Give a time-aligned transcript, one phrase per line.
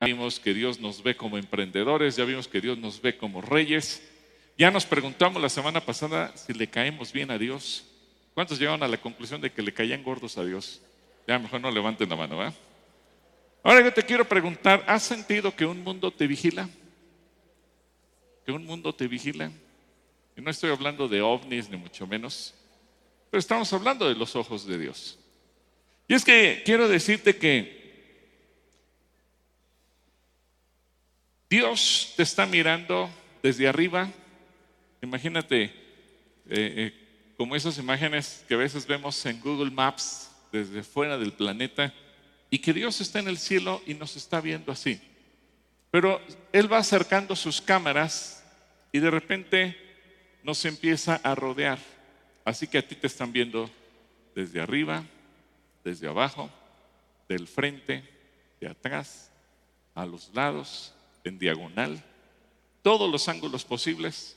[0.00, 4.02] vimos que Dios nos ve como emprendedores, ya vimos que Dios nos ve como reyes.
[4.56, 7.84] Ya nos preguntamos la semana pasada si le caemos bien a Dios.
[8.34, 10.80] ¿Cuántos llegaron a la conclusión de que le caían gordos a Dios?
[11.26, 12.52] Ya mejor no levanten la mano, ¿va?
[13.62, 16.68] Ahora yo te quiero preguntar, ¿has sentido que un mundo te vigila?
[18.46, 19.50] ¿Que un mundo te vigila?
[20.36, 22.54] Y no estoy hablando de ovnis ni mucho menos,
[23.30, 25.18] pero estamos hablando de los ojos de Dios.
[26.08, 27.79] Y es que quiero decirte que
[31.50, 33.10] Dios te está mirando
[33.42, 34.08] desde arriba.
[35.02, 35.72] Imagínate eh,
[36.46, 41.92] eh, como esas imágenes que a veces vemos en Google Maps desde fuera del planeta
[42.50, 45.00] y que Dios está en el cielo y nos está viendo así.
[45.90, 46.20] Pero
[46.52, 48.44] Él va acercando sus cámaras
[48.92, 49.76] y de repente
[50.44, 51.80] nos empieza a rodear.
[52.44, 53.68] Así que a ti te están viendo
[54.36, 55.02] desde arriba,
[55.82, 56.48] desde abajo,
[57.28, 58.04] del frente,
[58.60, 59.32] de atrás,
[59.96, 62.02] a los lados, en diagonal,
[62.82, 64.36] todos los ángulos posibles,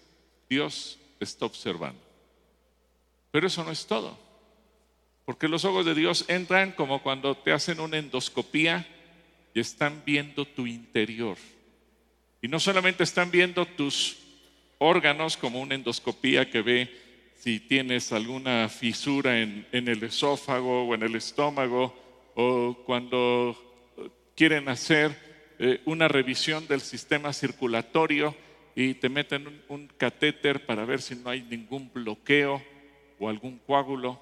[0.50, 2.02] Dios está observando.
[3.32, 4.18] Pero eso no es todo.
[5.26, 8.86] Porque los ojos de Dios entran como cuando te hacen una endoscopía
[9.54, 11.38] y están viendo tu interior.
[12.42, 14.18] Y no solamente están viendo tus
[14.80, 17.04] órganos como una endoscopía que ve
[17.38, 21.94] si tienes alguna fisura en, en el esófago o en el estómago,
[22.36, 23.58] o cuando
[24.36, 25.33] quieren hacer
[25.66, 28.36] eh, una revisión del sistema circulatorio
[28.76, 32.62] y te meten un, un catéter para ver si no hay ningún bloqueo
[33.18, 34.20] o algún coágulo.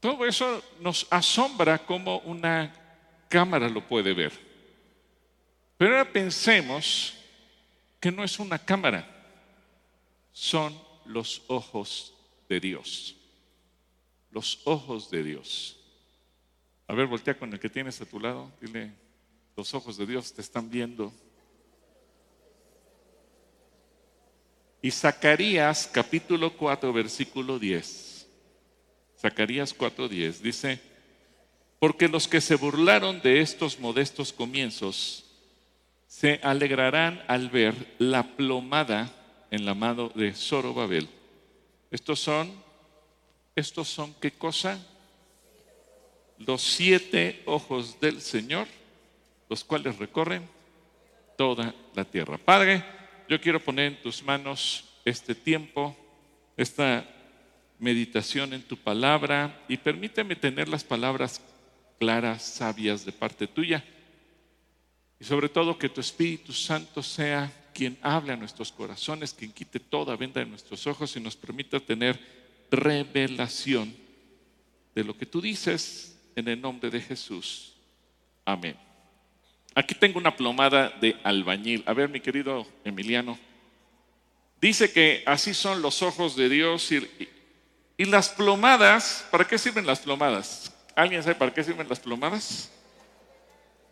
[0.00, 2.72] Todo eso nos asombra como una
[3.28, 4.32] cámara lo puede ver.
[5.76, 7.12] Pero ahora pensemos
[8.00, 9.06] que no es una cámara,
[10.32, 12.14] son los ojos
[12.48, 13.16] de Dios.
[14.30, 15.78] Los ojos de Dios.
[16.86, 18.92] A ver, voltea con el que tienes a tu lado, dile,
[19.56, 21.12] los ojos de Dios te están viendo.
[24.80, 28.26] Y Zacarías capítulo 4, versículo 10.
[29.20, 30.80] Zacarías 4:10 dice,
[31.78, 35.24] porque los que se burlaron de estos modestos comienzos
[36.08, 39.10] se alegrarán al ver la plomada
[39.50, 41.08] en la mano de Zorobabel.
[41.90, 42.52] Estos son,
[43.54, 44.84] estos son qué cosa?
[46.38, 48.66] Los siete ojos del Señor,
[49.52, 50.48] los cuales recorren
[51.36, 52.38] toda la tierra.
[52.38, 52.82] Padre,
[53.28, 55.94] yo quiero poner en tus manos este tiempo,
[56.56, 57.06] esta
[57.78, 61.42] meditación en tu palabra y permíteme tener las palabras
[62.00, 63.84] claras, sabias de parte tuya.
[65.20, 69.80] Y sobre todo que tu Espíritu Santo sea quien hable a nuestros corazones, quien quite
[69.80, 72.18] toda venda de nuestros ojos y nos permita tener
[72.70, 73.94] revelación
[74.94, 77.74] de lo que tú dices en el nombre de Jesús.
[78.46, 78.91] Amén.
[79.74, 81.82] Aquí tengo una plomada de albañil.
[81.86, 83.38] A ver, mi querido Emiliano.
[84.60, 87.28] Dice que así son los ojos de Dios y,
[87.98, 90.74] las plomadas, ¿para qué sirven las plomadas?
[90.94, 92.70] ¿Alguien sabe para qué sirven las plomadas?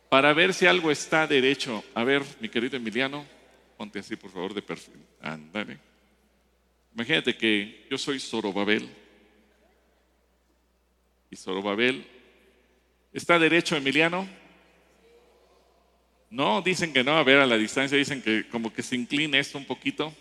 [0.09, 1.83] Para ver si algo está derecho.
[1.95, 3.25] A ver, mi querido Emiliano,
[3.77, 5.01] ponte así por favor de perfil.
[5.21, 5.79] Ándale.
[6.95, 8.89] Imagínate que yo soy Zorobabel.
[11.31, 12.05] Y Zorobabel,
[13.13, 14.29] ¿está derecho Emiliano?
[16.31, 17.19] No, dicen que no.
[17.19, 20.15] A ver, a la distancia dicen que como que se inclina esto un poquito.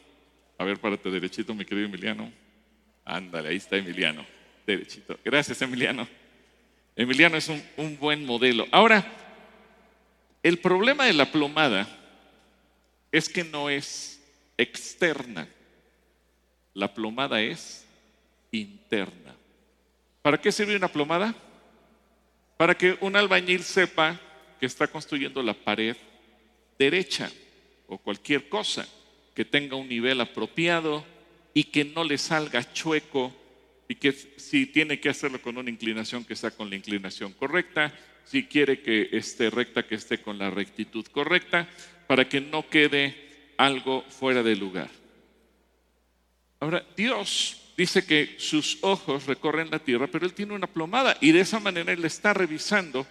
[0.57, 2.31] A ver, párate derechito, mi querido Emiliano.
[3.05, 4.25] Ándale, ahí está Emiliano,
[4.65, 5.17] derechito.
[5.23, 6.07] Gracias, Emiliano.
[6.95, 8.67] Emiliano es un, un buen modelo.
[8.71, 9.05] Ahora,
[10.41, 11.87] el problema de la plomada
[13.11, 14.21] es que no es
[14.57, 15.47] externa.
[16.73, 17.85] La plomada es
[18.51, 19.35] interna.
[20.21, 21.33] ¿Para qué sirve una plomada?
[22.57, 24.19] Para que un albañil sepa
[24.59, 25.95] que está construyendo la pared
[26.77, 27.31] derecha
[27.87, 28.87] o cualquier cosa
[29.33, 31.05] que tenga un nivel apropiado,
[31.53, 33.35] y que no le salga chueco
[33.87, 37.93] y que si tiene que hacerlo con una inclinación que está con la inclinación correcta,
[38.23, 41.67] si quiere que esté recta, que esté con la rectitud correcta,
[42.05, 43.15] para que no quede
[43.57, 44.89] algo fuera de lugar.
[46.59, 51.31] Ahora, Dios dice que sus ojos recorren la tierra, pero Él tiene una plomada y
[51.31, 53.07] de esa manera Él está revisando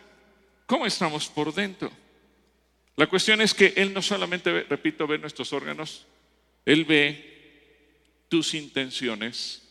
[0.68, 1.90] cómo estamos por dentro.
[2.94, 6.04] La cuestión es que Él no solamente, repito, ve nuestros órganos,
[6.66, 9.62] Él ve tus intenciones,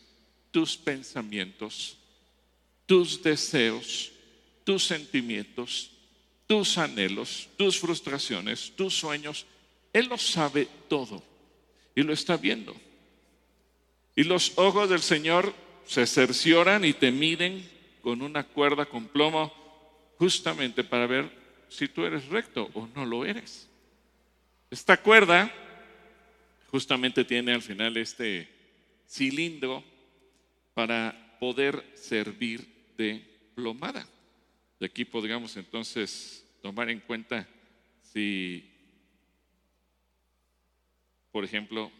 [0.50, 1.96] tus pensamientos,
[2.84, 4.10] tus deseos,
[4.64, 5.92] tus sentimientos,
[6.48, 9.46] tus anhelos, tus frustraciones, tus sueños.
[9.92, 11.22] Él lo sabe todo
[11.94, 12.74] y lo está viendo.
[14.16, 15.54] Y los ojos del Señor
[15.86, 17.70] se cercioran y te miden
[18.02, 19.67] con una cuerda con plomo
[20.18, 21.30] justamente para ver
[21.68, 23.68] si tú eres recto o no lo eres.
[24.70, 25.50] Esta cuerda
[26.70, 28.48] justamente tiene al final este
[29.06, 29.82] cilindro
[30.74, 33.24] para poder servir de
[33.54, 34.06] plomada.
[34.80, 37.48] Y aquí podríamos entonces tomar en cuenta
[38.02, 38.68] si,
[41.30, 41.90] por ejemplo,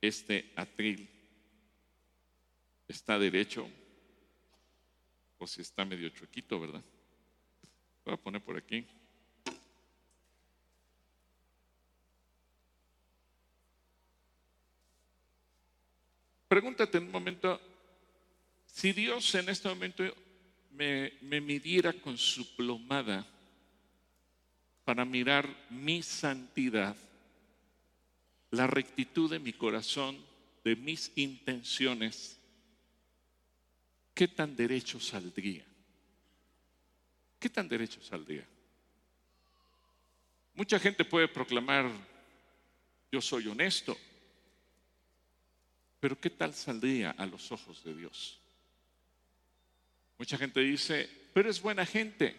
[0.00, 1.08] este atril
[2.86, 3.68] está derecho
[5.38, 6.82] o si está medio chuequito, ¿verdad?
[8.08, 8.86] Voy a poner por aquí.
[16.48, 17.60] Pregúntate en un momento,
[18.64, 20.04] si Dios en este momento
[20.70, 23.26] me, me midiera con su plomada
[24.86, 26.96] para mirar mi santidad,
[28.52, 30.16] la rectitud de mi corazón,
[30.64, 32.40] de mis intenciones,
[34.14, 35.67] ¿qué tan derecho saldría?
[37.38, 38.46] ¿Qué tan derecho saldría?
[40.54, 41.88] Mucha gente puede proclamar,
[43.12, 43.96] yo soy honesto,
[46.00, 48.40] pero ¿qué tal saldría a los ojos de Dios?
[50.18, 52.34] Mucha gente dice, pero es buena gente,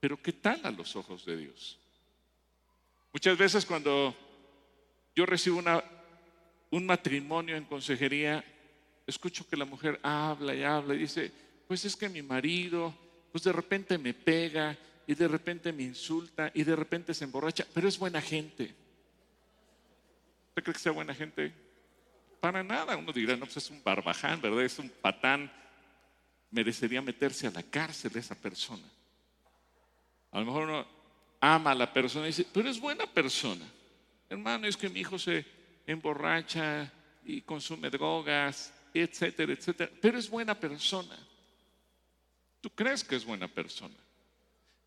[0.00, 1.78] pero ¿qué tal a los ojos de Dios?
[3.12, 4.16] Muchas veces cuando
[5.14, 5.62] yo recibo
[6.70, 8.42] un matrimonio en consejería,
[9.06, 11.30] escucho que la mujer habla y habla y dice,
[11.68, 12.94] pues es que mi marido,
[13.34, 14.78] pues de repente me pega
[15.08, 18.72] y de repente me insulta y de repente se emborracha, pero es buena gente.
[20.50, 21.52] ¿Usted cree que sea buena gente?
[22.38, 22.96] Para nada.
[22.96, 24.62] Uno dirá, no, pues es un barbaján, ¿verdad?
[24.62, 25.50] Es un patán.
[26.52, 28.88] Merecería meterse a la cárcel esa persona.
[30.30, 30.86] A lo mejor uno
[31.40, 33.66] ama a la persona y dice, pero es buena persona.
[34.30, 35.44] Hermano, es que mi hijo se
[35.88, 36.88] emborracha
[37.24, 39.90] y consume drogas etcétera, etcétera.
[40.00, 41.18] Pero es buena persona.
[42.64, 43.94] Tú crees que es buena persona.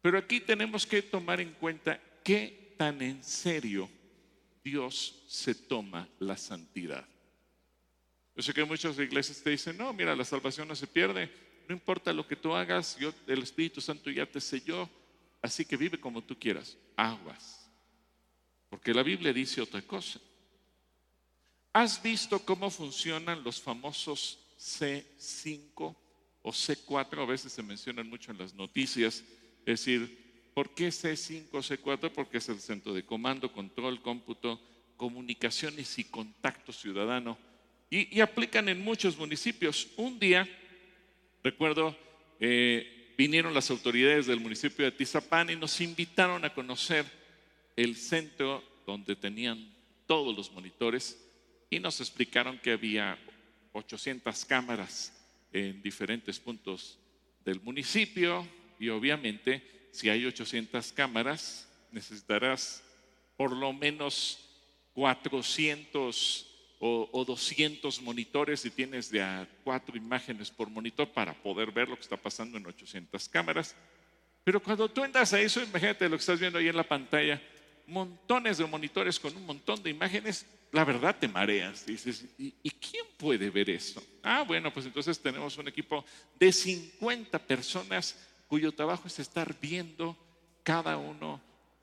[0.01, 3.87] Pero aquí tenemos que tomar en cuenta qué tan en serio
[4.63, 7.07] Dios se toma la santidad.
[8.35, 11.29] Yo sé que muchas iglesias te dicen, no, mira, la salvación no se pierde,
[11.69, 14.89] no importa lo que tú hagas, yo, el Espíritu Santo ya te selló,
[15.39, 17.69] así que vive como tú quieras, aguas.
[18.71, 20.19] Porque la Biblia dice otra cosa.
[21.73, 26.06] ¿Has visto cómo funcionan los famosos C5
[26.47, 27.21] o C4?
[27.21, 29.21] A veces se mencionan mucho en las noticias.
[29.65, 32.09] Es decir, ¿por qué C5 o C4?
[32.09, 34.57] Porque es el centro de comando, control, cómputo,
[34.95, 37.37] comunicaciones y contacto ciudadano.
[37.89, 39.89] Y, aplican en muchos municipios.
[39.97, 40.47] Un día,
[41.43, 41.97] recuerdo,
[42.39, 47.05] eh, vinieron las autoridades del municipio de Tizapán y nos invitaron a conocer
[47.75, 49.69] el centro donde tenían
[50.05, 51.21] todos los monitores
[51.69, 53.17] y nos explicaron que había
[53.73, 55.16] 800 cámaras
[55.51, 56.99] en diferentes puntos
[57.45, 58.47] del municipio
[58.79, 62.83] y obviamente si hay 800 cámaras necesitarás
[63.35, 64.39] por lo menos
[64.93, 66.47] 400
[66.79, 71.95] o, 200 monitores y tienes de a cuatro imágenes por monitor para poder ver lo
[71.95, 73.75] que está pasando en 800 cámaras.
[74.43, 77.41] Pero cuando tú entras a eso, imagínate lo que estás viendo ahí en la pantalla,
[77.87, 81.85] montones de monitores con un montón de imágenes, la verdad te mareas.
[81.85, 84.03] Dices, ¿y, quién puede ver esto?
[84.21, 86.05] Ah, bueno, pues entonces tenemos un equipo
[86.39, 90.15] de 50 personas cuyo trabajo es estar viendo
[90.63, 91.41] cada uno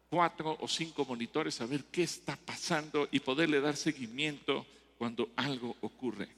[0.09, 4.65] cuatro o cinco monitores a ver qué está pasando y poderle dar seguimiento
[4.96, 6.29] cuando algo ocurre.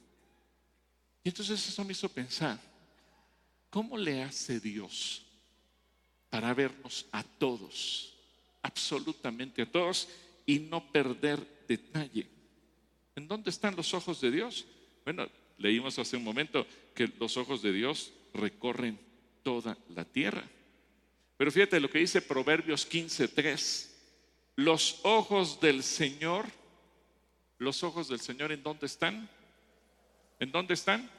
[1.23, 2.57] Y entonces eso me hizo pensar,
[3.69, 5.25] ¿cómo le hace Dios
[6.29, 8.16] para vernos a todos,
[8.67, 10.09] absolutamente a todos,
[10.45, 12.27] y no perder detalle?
[13.15, 14.65] ¿En dónde están los ojos de Dios?
[15.03, 18.99] Bueno, leímos hace un momento que los ojos de Dios recorren
[19.43, 20.43] toda la tierra.
[21.37, 23.93] Pero fíjate lo que dice Proverbios 15:3.
[24.55, 26.45] Los ojos del Señor,
[27.59, 29.29] los ojos del Señor, ¿en dónde están?
[30.39, 31.09] ¿En dónde están?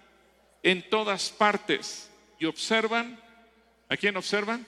[0.62, 2.11] En todas partes.
[2.38, 3.21] Y observan,
[3.88, 4.67] ¿a quién observan?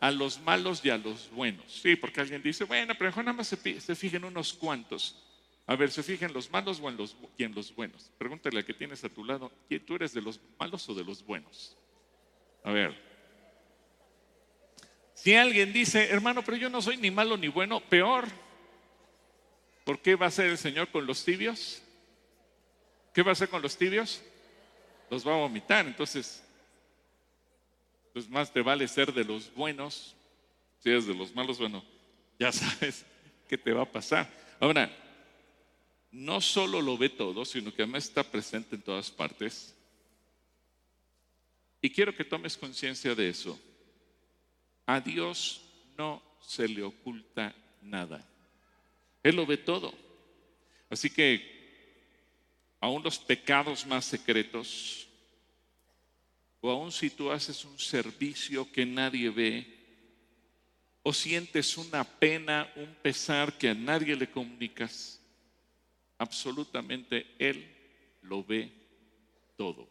[0.00, 1.70] A los malos y a los buenos.
[1.72, 5.16] Sí, porque alguien dice, bueno, pero nada más se, se fijen unos cuantos.
[5.70, 8.10] A ver, ¿se fijan los malos o en los, los buenos?
[8.18, 9.52] Pregúntale a que tienes a tu lado,
[9.86, 11.76] ¿tú eres de los malos o de los buenos?
[12.64, 13.00] A ver.
[15.14, 18.26] Si alguien dice, hermano, pero yo no soy ni malo ni bueno, peor.
[19.84, 21.82] ¿Por qué va a ser el Señor con los tibios?
[23.14, 24.22] ¿Qué va a hacer con los tibios?
[25.08, 25.86] Los va a vomitar.
[25.86, 26.42] Entonces,
[28.12, 30.16] pues más te vale ser de los buenos.
[30.78, 31.84] Si eres de los malos, bueno,
[32.38, 33.04] ya sabes
[33.48, 34.28] qué te va a pasar.
[34.58, 34.90] Ahora,
[36.10, 39.74] no solo lo ve todo, sino que además está presente en todas partes.
[41.82, 43.58] Y quiero que tomes conciencia de eso.
[44.86, 45.62] A Dios
[45.96, 48.26] no se le oculta nada.
[49.22, 49.94] Él lo ve todo.
[50.88, 51.58] Así que
[52.80, 55.06] aún los pecados más secretos,
[56.60, 59.80] o aún si tú haces un servicio que nadie ve,
[61.02, 65.20] o sientes una pena, un pesar que a nadie le comunicas,
[66.18, 67.66] absolutamente Él
[68.22, 68.70] lo ve
[69.56, 69.88] todo.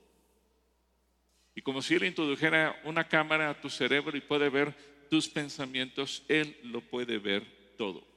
[1.55, 4.73] Y como si Él introdujera una cámara a tu cerebro y puede ver
[5.09, 7.43] tus pensamientos, Él lo puede ver
[7.75, 8.07] todo.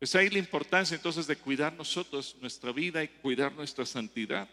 [0.00, 4.48] Es ahí la importancia entonces de cuidar nosotros nuestra vida y cuidar nuestra santidad.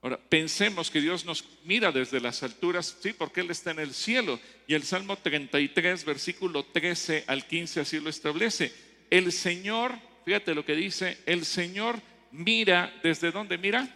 [0.00, 3.92] Ahora, pensemos que Dios nos mira desde las alturas, sí, porque Él está en el
[3.92, 4.38] cielo.
[4.68, 8.72] Y el Salmo 33, versículo 13 al 15 así lo establece.
[9.10, 12.00] El Señor, fíjate lo que dice, el Señor
[12.30, 13.92] mira, ¿desde dónde mira?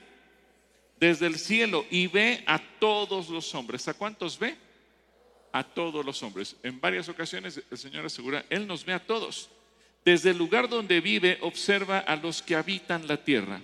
[0.99, 3.87] Desde el cielo y ve a todos los hombres.
[3.87, 4.57] ¿A cuántos ve?
[5.53, 6.57] A todos los hombres.
[6.65, 9.51] En varias ocasiones el Señor asegura, Él nos ve a todos.
[10.05, 13.63] Desde el lugar donde vive observa a los que habitan la tierra.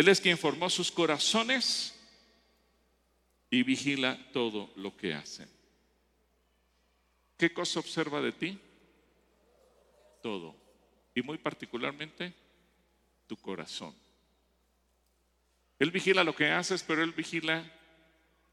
[0.00, 1.94] Él es quien formó sus corazones
[3.50, 5.46] y vigila todo lo que hacen.
[7.36, 8.58] ¿Qué cosa observa de ti?
[10.22, 10.56] Todo.
[11.14, 12.32] Y muy particularmente
[13.26, 13.94] tu corazón.
[15.78, 17.70] Él vigila lo que haces, pero Él vigila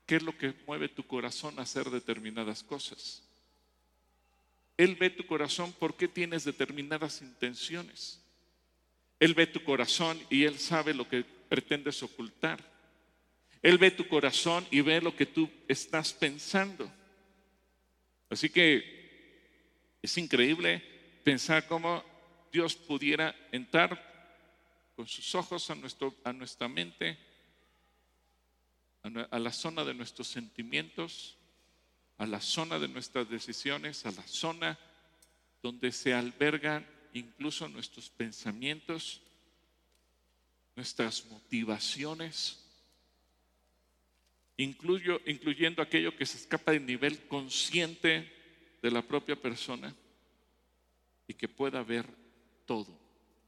[0.05, 3.23] qué es lo que mueve tu corazón a hacer determinadas cosas.
[4.75, 8.21] Él ve tu corazón porque tienes determinadas intenciones.
[9.17, 12.59] Él ve tu corazón y Él sabe lo que pretendes ocultar.
[13.61, 16.91] Él ve tu corazón y ve lo que tú estás pensando.
[18.29, 20.83] Así que es increíble
[21.23, 22.03] pensar cómo
[22.51, 24.15] Dios pudiera entrar
[24.95, 27.17] con sus ojos a, nuestro, a nuestra mente,
[29.03, 31.37] a la zona de nuestros sentimientos
[32.17, 34.77] a la zona de nuestras decisiones, a la zona
[35.61, 39.21] donde se albergan incluso nuestros pensamientos,
[40.77, 42.63] nuestras motivaciones,
[44.55, 48.31] incluyendo aquello que se escapa del nivel consciente
[48.81, 49.93] de la propia persona
[51.27, 52.07] y que pueda ver
[52.65, 52.97] todo,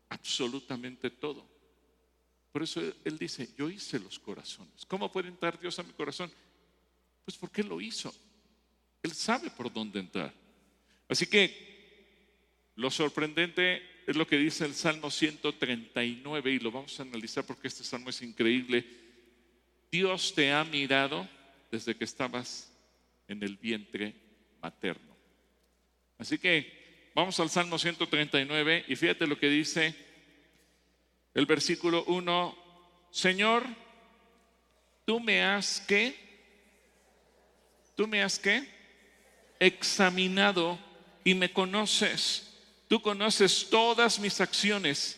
[0.09, 1.47] absolutamente todo.
[2.51, 4.85] Por eso Él dice, yo hice los corazones.
[4.87, 6.31] ¿Cómo puede entrar Dios a mi corazón?
[7.23, 8.13] Pues porque Él lo hizo.
[9.03, 10.33] Él sabe por dónde entrar.
[11.07, 11.78] Así que
[12.79, 17.67] lo sorprendente es lo que dice el Salmo 139 y lo vamos a analizar porque
[17.67, 18.85] este salmo es increíble.
[19.91, 21.27] Dios te ha mirado
[21.69, 22.71] desde que estabas
[23.27, 24.15] en el vientre
[24.61, 25.13] materno.
[26.17, 29.93] Así que vamos al Salmo 139 y fíjate lo que dice
[31.33, 32.57] el versículo 1.
[33.11, 33.65] Señor,
[35.05, 36.15] tú me has que,
[37.97, 38.65] tú me has que
[39.59, 40.79] examinado
[41.25, 42.48] y me conoces.
[42.89, 45.15] Tú conoces todas mis acciones,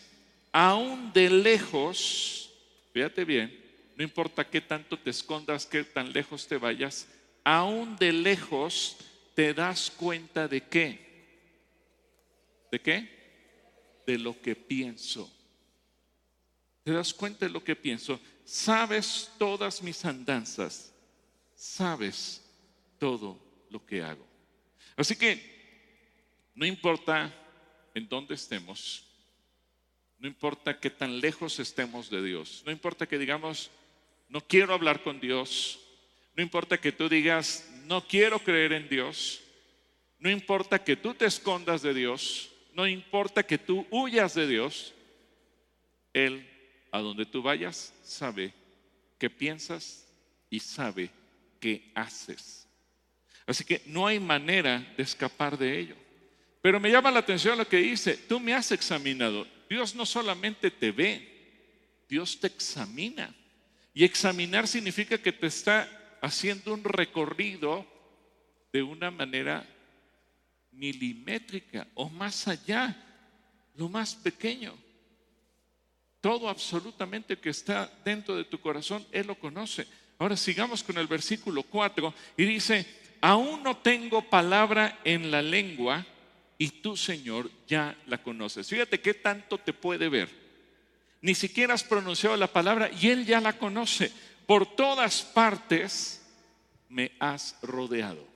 [0.52, 2.52] aún de lejos.
[2.92, 3.58] Fíjate bien,
[3.96, 7.08] no importa qué tanto te escondas, qué tan lejos te vayas,
[7.42, 8.98] aún de lejos
[9.34, 11.12] te das cuenta de qué.
[12.70, 14.02] ¿De qué?
[14.06, 15.32] De lo que pienso.
[16.84, 18.20] Te das cuenta de lo que pienso.
[18.44, 20.92] Sabes todas mis andanzas.
[21.54, 22.44] Sabes
[22.98, 23.38] todo
[23.70, 24.26] lo que hago.
[24.94, 27.38] Así que no importa
[27.94, 29.04] en dónde estemos,
[30.18, 33.70] no importa qué tan lejos estemos de Dios, no importa que digamos,
[34.28, 35.80] no quiero hablar con Dios,
[36.34, 39.42] no importa que tú digas, no quiero creer en Dios,
[40.18, 44.94] no importa que tú te escondas de Dios, no importa que tú huyas de Dios,
[46.12, 46.48] Él,
[46.90, 48.54] a donde tú vayas, sabe
[49.18, 50.06] qué piensas
[50.48, 51.10] y sabe
[51.60, 52.68] qué haces.
[53.46, 55.96] Así que no hay manera de escapar de ello.
[56.62, 59.46] Pero me llama la atención lo que dice, tú me has examinado.
[59.68, 63.34] Dios no solamente te ve, Dios te examina.
[63.92, 67.84] Y examinar significa que te está haciendo un recorrido
[68.72, 69.66] de una manera
[70.70, 72.96] milimétrica o más allá,
[73.74, 74.72] lo más pequeño.
[76.20, 79.88] Todo absolutamente que está dentro de tu corazón, Él lo conoce.
[80.16, 82.86] Ahora sigamos con el versículo 4 y dice,
[83.20, 86.06] aún no tengo palabra en la lengua
[86.58, 88.68] y tú, Señor, ya la conoces.
[88.68, 90.28] Fíjate qué tanto te puede ver.
[91.20, 94.12] Ni siquiera has pronunciado la palabra y Él ya la conoce.
[94.46, 96.22] Por todas partes
[96.88, 98.26] me has rodeado.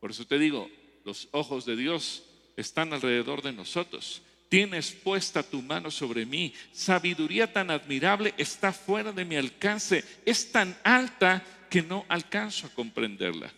[0.00, 0.68] Por eso te digo,
[1.04, 2.24] los ojos de Dios
[2.56, 4.22] están alrededor de nosotros.
[4.48, 6.52] Tienes puesta tu mano sobre mí.
[6.72, 10.04] Sabiduría tan admirable está fuera de mi alcance.
[10.26, 13.50] Es tan alta que no alcanzo a comprenderla.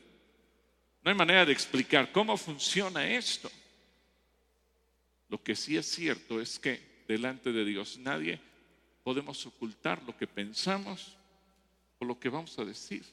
[1.02, 3.50] No hay manera de explicar cómo funciona esto.
[5.34, 8.38] Lo que sí es cierto es que delante de Dios nadie
[9.02, 11.16] podemos ocultar lo que pensamos
[11.98, 13.04] o lo que vamos a decir.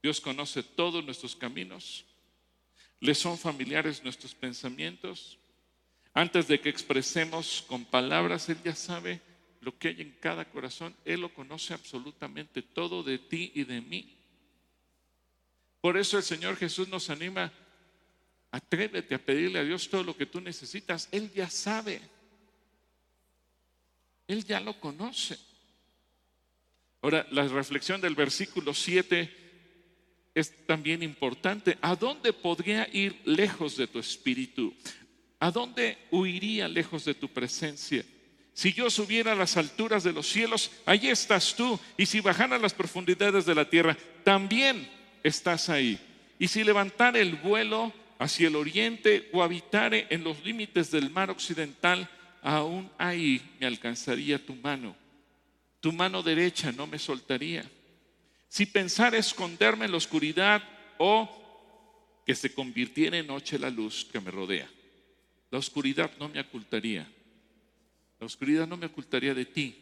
[0.00, 2.04] Dios conoce todos nuestros caminos.
[3.00, 5.40] Le son familiares nuestros pensamientos.
[6.14, 9.20] Antes de que expresemos con palabras, Él ya sabe
[9.62, 10.94] lo que hay en cada corazón.
[11.04, 14.16] Él lo conoce absolutamente todo de ti y de mí.
[15.80, 17.52] Por eso el Señor Jesús nos anima,
[18.50, 21.08] atrévete a pedirle a Dios todo lo que tú necesitas.
[21.12, 22.00] Él ya sabe.
[24.26, 25.38] Él ya lo conoce.
[27.02, 29.40] Ahora, la reflexión del versículo 7
[30.34, 31.78] es también importante.
[31.80, 34.74] ¿A dónde podría ir lejos de tu espíritu?
[35.38, 38.04] ¿A dónde huiría lejos de tu presencia?
[38.52, 41.80] Si yo subiera a las alturas de los cielos, allí estás tú.
[41.96, 44.88] Y si bajara a las profundidades de la tierra, también
[45.22, 45.98] estás ahí.
[46.38, 51.28] Y si levantara el vuelo hacia el oriente o habitare en los límites del mar
[51.28, 52.08] occidental,
[52.40, 54.94] aún ahí me alcanzaría tu mano.
[55.80, 57.68] Tu mano derecha no me soltaría.
[58.46, 60.62] Si pensara esconderme en la oscuridad
[60.98, 64.68] o que se convirtiera en noche la luz que me rodea
[65.50, 67.06] la oscuridad no me ocultaría.
[68.18, 69.76] La oscuridad no me ocultaría de ti.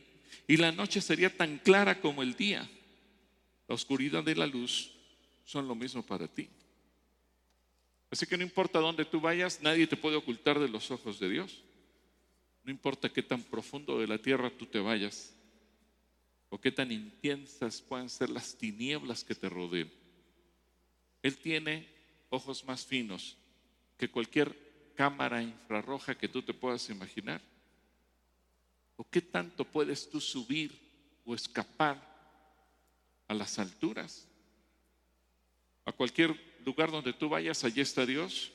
[0.47, 2.69] Y la noche sería tan clara como el día.
[3.67, 4.91] La oscuridad y la luz
[5.45, 6.49] son lo mismo para ti.
[8.11, 11.29] Así que no importa dónde tú vayas, nadie te puede ocultar de los ojos de
[11.29, 11.63] Dios.
[12.65, 15.35] No importa qué tan profundo de la tierra tú te vayas
[16.51, 19.93] o qué tan intensas puedan ser las tinieblas que te rodeen.
[21.23, 21.89] Él tiene
[22.31, 23.37] ojos más finos
[23.99, 27.41] que cualquier cámara infrarroja que tú te puedas imaginar?
[28.97, 30.77] ¿O qué tanto puedes tú subir
[31.25, 32.03] o escapar
[33.29, 34.27] a las alturas?
[35.85, 36.37] A cualquier
[36.69, 38.53] lugar donde tú vayas, allí está Dios.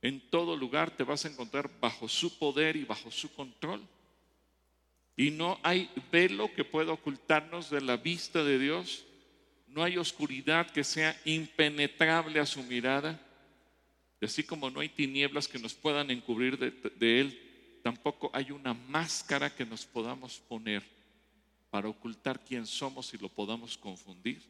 [0.00, 3.86] En todo lugar te vas a encontrar bajo su poder y bajo su control.
[5.16, 9.04] Y no hay velo que pueda ocultarnos de la vista de Dios.
[9.66, 13.20] No hay oscuridad que sea impenetrable a su mirada.
[14.18, 18.72] Y así como no hay tinieblas que nos puedan encubrir de, Él, tampoco hay una
[18.72, 20.82] máscara que nos podamos poner
[21.68, 24.42] para ocultar quién somos y lo podamos confundir.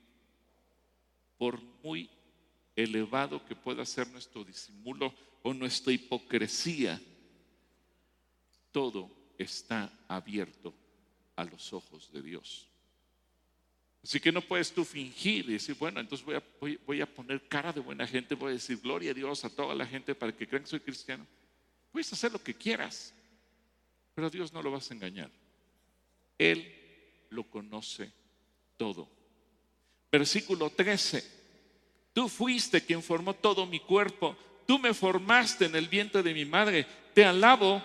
[1.36, 2.08] Por muy
[2.82, 7.00] elevado que pueda ser nuestro disimulo o nuestra hipocresía,
[8.72, 10.74] todo está abierto
[11.36, 12.68] a los ojos de Dios.
[14.02, 16.42] Así que no puedes tú fingir y decir, bueno, entonces voy a,
[16.86, 19.74] voy, a, poner cara de buena gente, voy a decir gloria a Dios a toda
[19.74, 21.26] la gente para que crean que soy cristiano.
[21.92, 23.14] Puedes hacer lo que quieras,
[24.14, 25.30] pero a Dios no lo vas a engañar.
[26.38, 26.74] Él
[27.28, 28.10] lo conoce
[28.78, 29.08] todo.
[30.10, 31.39] Versículo 13.
[32.12, 34.36] Tú fuiste quien formó todo mi cuerpo.
[34.66, 36.86] Tú me formaste en el vientre de mi madre.
[37.14, 37.82] Te alabo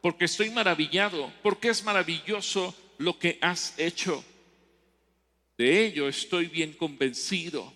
[0.00, 4.24] porque estoy maravillado, porque es maravilloso lo que has hecho.
[5.56, 7.72] De ello estoy bien convencido.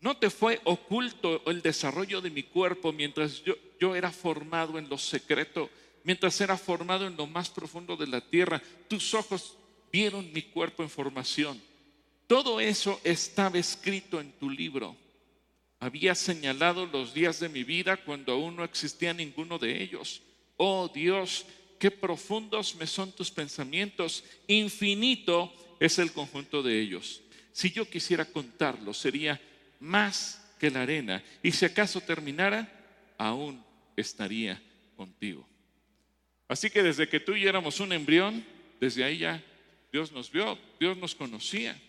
[0.00, 4.88] No te fue oculto el desarrollo de mi cuerpo mientras yo, yo, era formado en
[4.88, 5.70] lo secreto,
[6.02, 8.62] mientras era formado en lo más profundo de la tierra.
[8.86, 9.56] Tus ojos
[9.90, 11.60] vieron mi cuerpo en formación.
[12.26, 14.96] Todo eso estaba escrito en tu libro.
[15.78, 20.22] Había señalado los días de mi vida cuando aún no existía ninguno de ellos.
[20.56, 21.44] Oh Dios,
[21.78, 24.24] qué profundos me son tus pensamientos.
[24.46, 27.20] Infinito es el conjunto de ellos.
[27.52, 29.40] Si yo quisiera contarlo, sería
[29.80, 31.22] más que la arena.
[31.42, 32.66] Y si acaso terminara,
[33.18, 33.62] aún
[33.96, 34.60] estaría
[34.96, 35.46] contigo.
[36.48, 38.44] Así que desde que tú y éramos un embrión,
[38.80, 39.42] desde ahí ya
[39.92, 41.80] Dios nos vio, Dios nos conocía.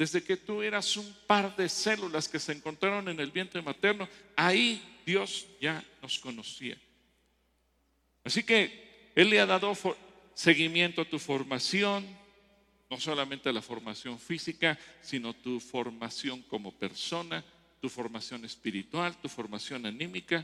[0.00, 4.08] Desde que tú eras un par de células que se encontraron en el vientre materno,
[4.34, 6.74] ahí Dios ya nos conocía.
[8.24, 9.76] Así que Él le ha dado
[10.32, 12.06] seguimiento a tu formación,
[12.88, 17.44] no solamente la formación física, sino tu formación como persona,
[17.78, 20.42] tu formación espiritual, tu formación anímica.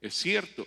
[0.00, 0.64] Es cierto,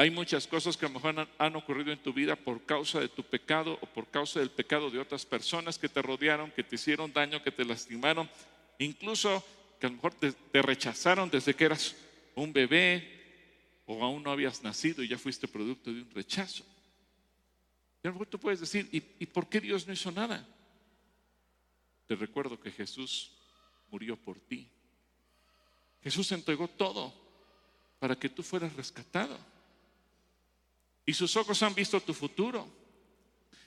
[0.00, 3.08] hay muchas cosas que a lo mejor han, ocurrido en tu vida por causa de
[3.08, 6.76] tu pecado o por causa del pecado de otras personas que te rodearon, que te
[6.76, 8.30] hicieron daño, que te lastimaron,
[8.78, 9.44] incluso
[9.80, 11.96] que a lo mejor te, rechazaron desde que eras
[12.36, 16.64] un bebé o aún no habías nacido y ya fuiste producto de un rechazo.
[18.04, 20.46] Y a lo tú puedes decir, ¿y, ¿y por qué Dios no hizo nada?
[22.06, 23.32] Te recuerdo que Jesús
[23.90, 24.70] murió por ti.
[26.04, 27.12] Jesús entregó todo
[27.98, 29.57] para que tú fueras rescatado.
[31.08, 32.68] Y sus ojos han visto tu futuro.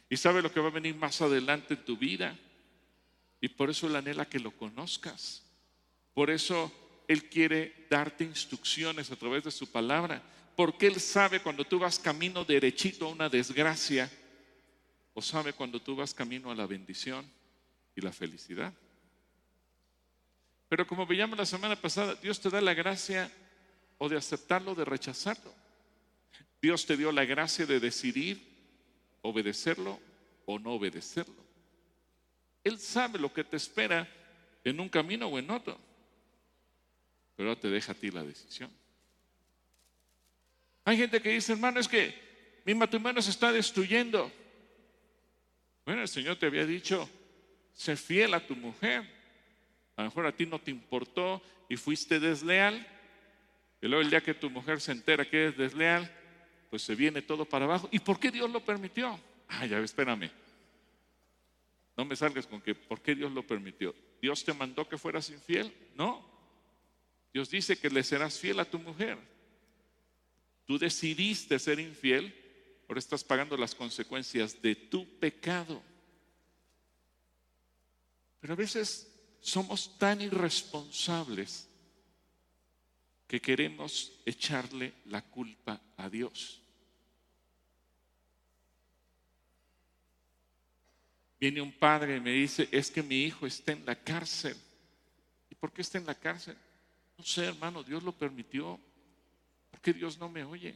[0.07, 2.37] Y sabe lo que va a venir más adelante en tu vida.
[3.41, 5.41] Y por eso Él anhela que lo conozcas.
[6.13, 6.71] Por eso
[7.07, 10.21] Él quiere darte instrucciones a través de su palabra,
[10.55, 14.07] porque Él sabe cuando tú vas camino derechito a una desgracia,
[15.15, 17.25] o sabe cuando tú vas camino a la bendición
[17.95, 18.71] y la felicidad.
[20.69, 23.31] Pero como veíamos la semana pasada, Dios te da la gracia
[23.97, 25.60] o de aceptarlo o de rechazarlo.
[26.61, 28.41] Dios te dio la gracia de decidir
[29.21, 29.99] obedecerlo
[30.45, 31.43] o no obedecerlo.
[32.63, 34.07] Él sabe lo que te espera
[34.63, 35.79] en un camino o en otro,
[37.35, 38.71] pero te deja a ti la decisión.
[40.85, 44.31] Hay gente que dice, hermano, es que mi matrimonio se está destruyendo.
[45.85, 47.09] Bueno, el Señor te había dicho,
[47.73, 49.03] sé fiel a tu mujer.
[49.95, 52.85] A lo mejor a ti no te importó y fuiste desleal.
[53.81, 56.11] Y luego el día que tu mujer se entera que es desleal,
[56.71, 57.89] pues se viene todo para abajo.
[57.91, 59.19] ¿Y por qué Dios lo permitió?
[59.49, 60.31] Ah, ya, espérame.
[61.97, 63.93] No me salgas con que, ¿por qué Dios lo permitió?
[64.21, 65.71] ¿Dios te mandó que fueras infiel?
[65.95, 66.25] No.
[67.33, 69.17] Dios dice que le serás fiel a tu mujer.
[70.65, 72.33] Tú decidiste ser infiel,
[72.87, 75.83] ahora estás pagando las consecuencias de tu pecado.
[78.39, 81.67] Pero a veces somos tan irresponsables
[83.27, 86.60] que queremos echarle la culpa a Dios.
[91.41, 94.55] Viene un padre y me dice, es que mi hijo está en la cárcel.
[95.49, 96.55] ¿Y por qué está en la cárcel?
[97.17, 98.79] No sé, hermano, Dios lo permitió.
[99.71, 100.75] ¿Por qué Dios no me oye?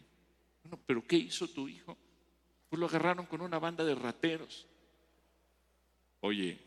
[0.88, 1.96] Pero ¿qué hizo tu hijo?
[2.68, 4.66] Pues lo agarraron con una banda de rateros.
[6.22, 6.58] Oye,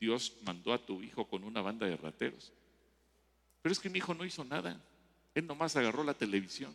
[0.00, 2.52] Dios mandó a tu hijo con una banda de rateros.
[3.62, 4.84] Pero es que mi hijo no hizo nada.
[5.36, 6.74] Él nomás agarró la televisión.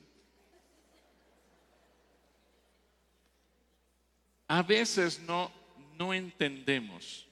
[4.48, 5.59] A veces no
[6.00, 7.28] no entendemos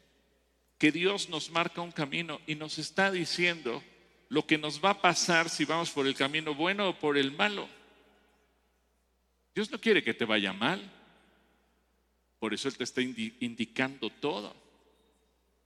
[0.77, 3.81] que Dios nos marca un camino y nos está diciendo
[4.29, 7.31] lo que nos va a pasar si vamos por el camino bueno o por el
[7.31, 7.67] malo.
[9.55, 10.81] Dios no quiere que te vaya mal.
[12.39, 14.55] Por eso Él te está indicando todo.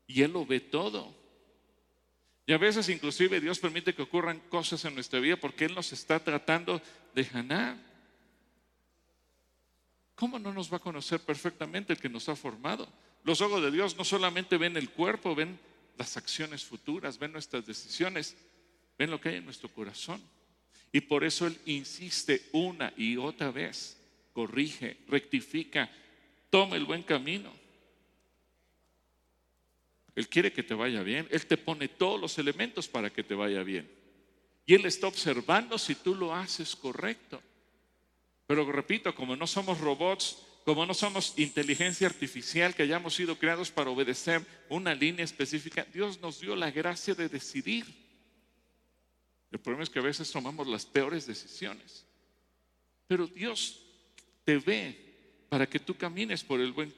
[0.08, 1.14] Y Él lo ve todo.
[2.46, 5.92] Y a veces inclusive Dios permite que ocurran cosas en nuestra vida porque Él nos
[5.92, 6.82] está tratando
[7.14, 7.91] de ganar.
[10.22, 12.88] ¿Cómo no nos va a conocer perfectamente el que nos ha formado?
[13.24, 15.60] Los ojos de Dios no solamente ven el cuerpo, ven
[15.98, 18.38] las acciones futuras, ven nuestras decisiones,
[19.00, 20.22] ven lo que hay en nuestro corazón.
[20.92, 23.98] Y por eso Él insiste una y otra vez,
[24.32, 25.90] corrige, rectifica,
[26.52, 27.52] toma el buen camino.
[30.14, 33.34] Él quiere que te vaya bien, Él te pone todos los elementos para que te
[33.34, 33.90] vaya bien.
[34.68, 37.42] Y Él está observando si tú lo haces correcto.
[38.52, 43.72] Pero repito, como no somos robots, como no somos inteligencia artificial que hayamos sido creados
[43.72, 47.86] para obedecer una línea específica, Dios nos dio la gracia de decidir.
[49.52, 52.06] El problema es que a veces tomamos las peores decisiones.
[53.08, 53.86] Pero Dios
[54.44, 56.94] te ve para que tú camines por el buen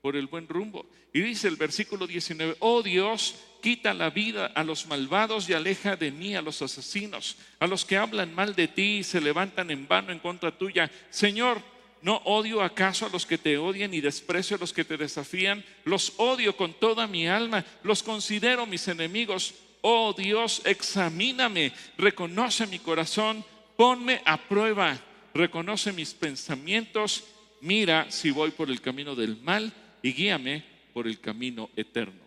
[0.00, 0.86] por el buen rumbo.
[1.12, 5.96] Y dice el versículo 19, oh Dios, quita la vida a los malvados y aleja
[5.96, 9.70] de mí a los asesinos, a los que hablan mal de ti y se levantan
[9.70, 10.90] en vano en contra tuya.
[11.10, 11.60] Señor,
[12.02, 15.64] ¿no odio acaso a los que te odian y desprecio a los que te desafían?
[15.84, 19.54] Los odio con toda mi alma, los considero mis enemigos.
[19.80, 23.44] Oh Dios, examíname, reconoce mi corazón,
[23.76, 24.98] ponme a prueba,
[25.34, 27.24] reconoce mis pensamientos,
[27.60, 32.20] mira si voy por el camino del mal y guíame por el camino eterno.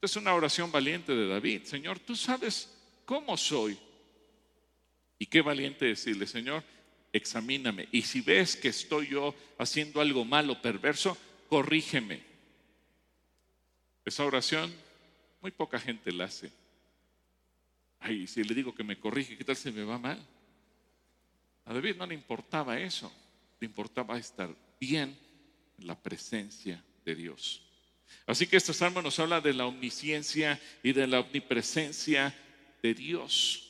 [0.00, 1.62] Es una oración valiente de David.
[1.64, 2.68] Señor, tú sabes
[3.04, 3.78] cómo soy.
[5.18, 6.64] Y qué valiente decirle, Señor,
[7.12, 7.88] examíname.
[7.92, 11.16] Y si ves que estoy yo haciendo algo malo, perverso,
[11.48, 12.20] corrígeme.
[14.04, 14.72] Esa oración
[15.40, 16.50] muy poca gente la hace.
[18.00, 20.20] Ay, si le digo que me corrige, ¿qué tal si me va mal?
[21.64, 23.12] A David no le importaba eso,
[23.60, 25.16] le importaba estar bien
[25.78, 27.62] la presencia de Dios.
[28.26, 32.34] Así que este salmo nos habla de la omnisciencia y de la omnipresencia
[32.82, 33.68] de Dios,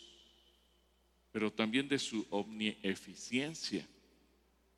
[1.30, 3.86] pero también de su omnieficiencia.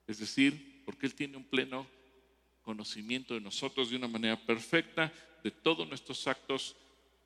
[0.06, 1.87] Es decir, porque Él tiene un pleno
[2.62, 6.76] conocimiento de nosotros de una manera perfecta, de todos nuestros actos,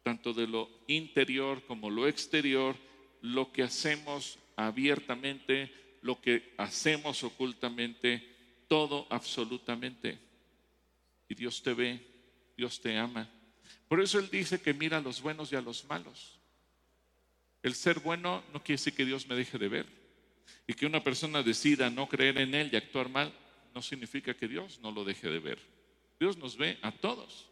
[0.02, 2.76] tanto de lo interior como lo exterior,
[3.20, 8.37] lo que hacemos abiertamente, lo que hacemos ocultamente,
[8.68, 10.18] todo absolutamente.
[11.28, 12.00] Y Dios te ve,
[12.56, 13.28] Dios te ama.
[13.88, 16.38] Por eso Él dice que mira a los buenos y a los malos.
[17.62, 19.86] El ser bueno no quiere decir que Dios me deje de ver.
[20.66, 23.32] Y que una persona decida no creer en Él y actuar mal,
[23.74, 25.58] no significa que Dios no lo deje de ver.
[26.20, 27.48] Dios nos ve a todos.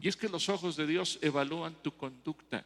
[0.00, 2.64] Y es que los ojos de Dios evalúan tu conducta.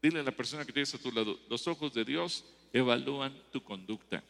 [0.00, 3.62] Dile a la persona que tienes a tu lado, los ojos de Dios evalúan tu
[3.62, 4.22] conducta.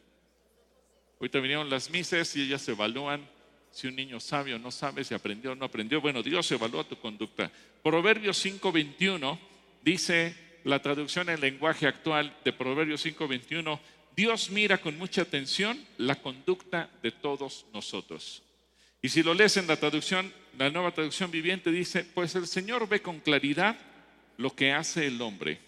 [1.23, 3.25] Ahorita vinieron las misas y ellas evalúan
[3.71, 6.01] si un niño sabe o no sabe, si aprendió o no aprendió.
[6.01, 7.49] Bueno, Dios evalúa tu conducta.
[7.81, 9.39] Proverbios 5:21
[9.85, 13.79] dice la traducción en lenguaje actual de Proverbios 5:21,
[14.17, 18.43] Dios mira con mucha atención la conducta de todos nosotros.
[19.01, 22.89] Y si lo lees en la traducción, la nueva traducción viviente dice, pues el Señor
[22.89, 23.79] ve con claridad
[24.39, 25.61] lo que hace el hombre,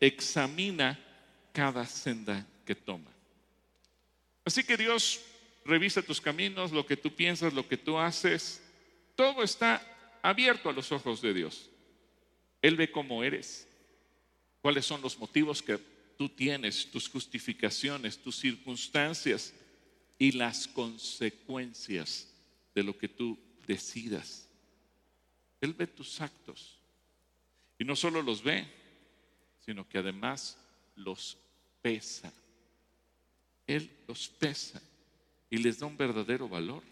[0.00, 0.98] examina
[1.52, 3.11] cada senda que toma.
[4.44, 5.20] Así que Dios
[5.64, 8.62] revisa tus caminos, lo que tú piensas, lo que tú haces,
[9.14, 9.80] todo está
[10.22, 11.70] abierto a los ojos de Dios.
[12.60, 13.68] Él ve cómo eres,
[14.60, 15.78] cuáles son los motivos que
[16.16, 19.54] tú tienes, tus justificaciones, tus circunstancias
[20.18, 22.32] y las consecuencias
[22.74, 24.48] de lo que tú decidas.
[25.60, 26.78] Él ve tus actos.
[27.78, 28.66] Y no solo los ve,
[29.64, 30.58] sino que además
[30.94, 31.38] los
[31.80, 32.32] pesa.
[33.76, 34.80] Él los pesa
[35.48, 36.82] y les da un verdadero valor.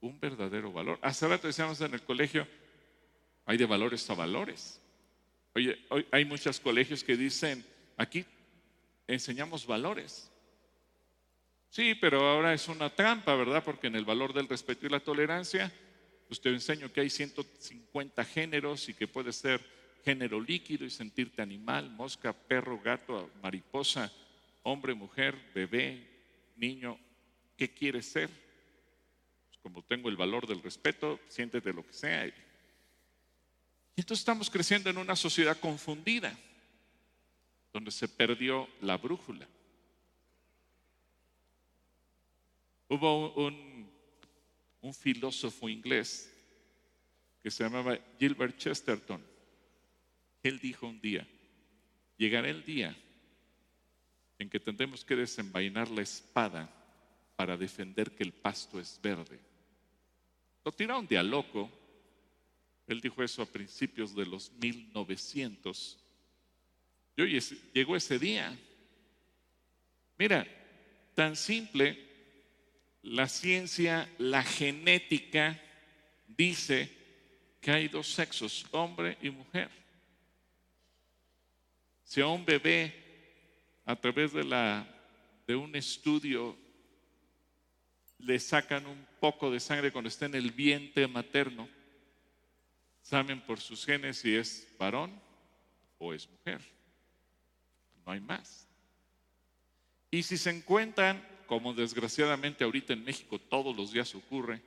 [0.00, 0.98] Un verdadero valor.
[1.02, 2.46] Hace rato decíamos en el colegio,
[3.44, 4.80] hay de valores a valores.
[5.54, 7.64] Oye, hoy hay muchos colegios que dicen,
[7.96, 8.24] aquí
[9.06, 10.30] enseñamos valores.
[11.70, 13.64] Sí, pero ahora es una trampa, ¿verdad?
[13.64, 15.72] Porque en el valor del respeto y la tolerancia,
[16.28, 19.60] pues te enseño que hay 150 géneros y que puede ser
[20.04, 24.12] género líquido y sentirte animal, mosca, perro, gato, mariposa,
[24.66, 26.04] hombre, mujer, bebé,
[26.56, 26.98] niño,
[27.56, 28.28] ¿qué quieres ser?
[29.46, 32.26] Pues como tengo el valor del respeto, siéntete lo que sea.
[32.26, 32.32] Y
[33.96, 36.36] entonces estamos creciendo en una sociedad confundida,
[37.72, 39.46] donde se perdió la brújula.
[42.88, 43.88] Hubo un,
[44.80, 46.32] un filósofo inglés
[47.40, 49.24] que se llamaba Gilbert Chesterton.
[50.42, 51.24] Él dijo un día,
[52.16, 52.96] llegará el día
[54.38, 56.68] en que tendremos que desenvainar la espada
[57.36, 59.38] para defender que el pasto es verde.
[60.64, 61.70] Lo tiraron de a loco.
[62.86, 65.98] Él dijo eso a principios de los 1900.
[67.16, 67.40] Y hoy
[67.72, 68.56] llegó ese día.
[70.18, 70.46] Mira,
[71.14, 72.06] tan simple
[73.02, 75.60] la ciencia, la genética,
[76.26, 76.90] dice
[77.60, 79.70] que hay dos sexos, hombre y mujer.
[82.02, 83.05] Si a un bebé,
[83.86, 84.84] a través de, la,
[85.48, 86.56] un estudio,
[88.18, 91.68] le sacan un poco de sangre cuando está en el vientre materno,
[93.00, 95.12] saben por sus genes si es varón
[95.98, 96.60] o es mujer.
[98.04, 98.68] No hay más.
[100.10, 104.60] Y si se encuentran como desgraciadamente ahorita en México todos los días ocurre,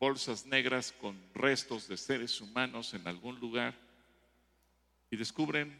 [0.00, 3.72] bolsas negras con restos de seres humanos en algún lugar
[5.12, 5.78] y descubren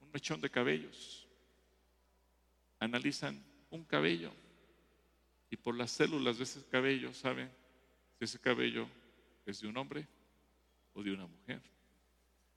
[0.00, 1.21] un mechón de cabellos.
[2.82, 3.40] Analizan
[3.70, 4.32] un cabello
[5.48, 7.48] y por las células de ese cabello saben
[8.18, 8.88] si ese cabello
[9.46, 10.04] es de un hombre
[10.92, 11.62] o de una mujer.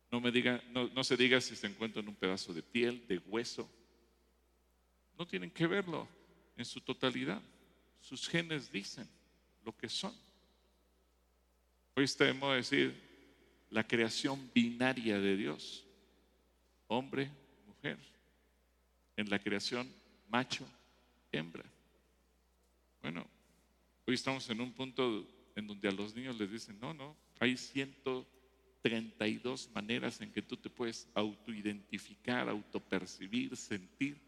[0.10, 3.06] No, me diga, no, no se diga si se encuentra en un pedazo de piel,
[3.08, 3.70] de hueso.
[5.16, 6.08] No tienen que verlo
[6.58, 7.40] en su totalidad.
[8.02, 9.08] Sus genes dicen
[9.64, 10.16] lo que son.
[11.94, 15.86] Hoy tenemos que decir la creación binaria de Dios,
[16.88, 17.30] hombre,
[17.68, 18.00] mujer,
[19.18, 19.88] en la creación
[20.30, 20.66] macho,
[21.32, 21.64] hembra.
[23.02, 23.26] Bueno,
[24.06, 27.58] hoy estamos en un punto en donde a los niños les dicen, no, no, hay
[27.58, 34.20] 132 maneras en que tú te puedes autoidentificar, autopercibir, sentir.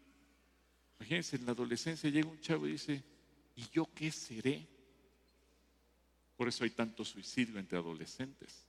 [0.98, 3.02] Imagínense, en la adolescencia llega un chavo y dice,
[3.56, 4.66] ¿y yo qué seré?
[6.36, 8.66] Por eso hay tanto suicidio entre adolescentes.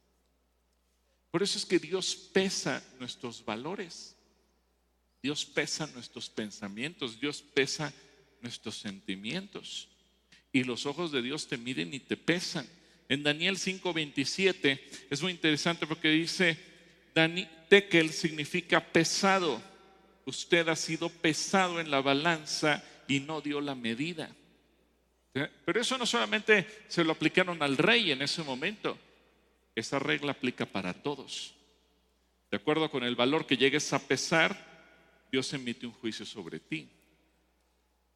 [1.32, 4.16] Por eso es que Dios pesa nuestros valores.
[5.22, 7.20] Dios pesa nuestros pensamientos.
[7.20, 7.94] Dios pesa
[8.42, 9.90] nuestros sentimientos.
[10.52, 12.68] Y los ojos de Dios te miden y te pesan.
[13.08, 14.80] En Daniel 5:27
[15.10, 16.58] es muy interesante porque dice,
[17.70, 19.62] Tekel significa pesado
[20.30, 24.30] usted ha sido pesado en la balanza y no dio la medida.
[25.34, 28.98] Pero eso no solamente se lo aplicaron al rey en ese momento,
[29.76, 31.54] esa regla aplica para todos.
[32.50, 34.69] De acuerdo con el valor que llegues a pesar,
[35.32, 36.90] Dios emite un juicio sobre ti.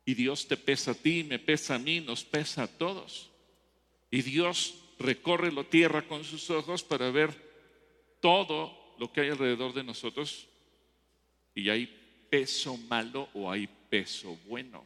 [0.06, 3.30] Y Dios te pesa a ti, me pesa a mí, nos pesa a todos.
[4.12, 7.32] Y Dios recorre la tierra con sus ojos para ver
[8.20, 10.48] todo lo que hay alrededor de nosotros
[11.56, 11.88] y hay
[12.30, 14.86] peso malo o hay peso bueno.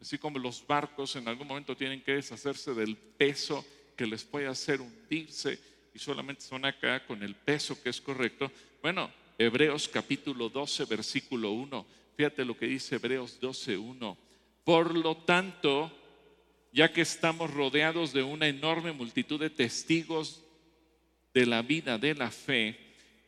[0.00, 3.64] Así como los barcos en algún momento tienen que deshacerse del peso
[3.96, 5.58] que les puede hacer hundirse
[5.92, 8.50] y solamente son acá con el peso que es correcto.
[8.80, 11.86] Bueno, Hebreos capítulo 12, versículo 1.
[12.14, 14.18] Fíjate lo que dice Hebreos 12, 1.
[14.64, 15.90] Por lo tanto,
[16.74, 20.42] ya que estamos rodeados de una enorme multitud de testigos
[21.32, 22.78] de la vida de la fe,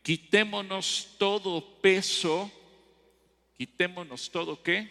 [0.03, 2.53] quitémonos todo peso,
[3.57, 4.91] quitémonos todo qué?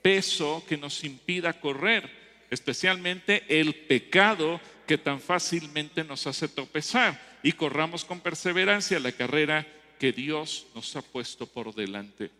[0.00, 2.10] Peso que nos impida correr,
[2.48, 9.66] especialmente el pecado que tan fácilmente nos hace tropezar y corramos con perseverancia la carrera
[9.98, 12.30] que Dios nos ha puesto por delante.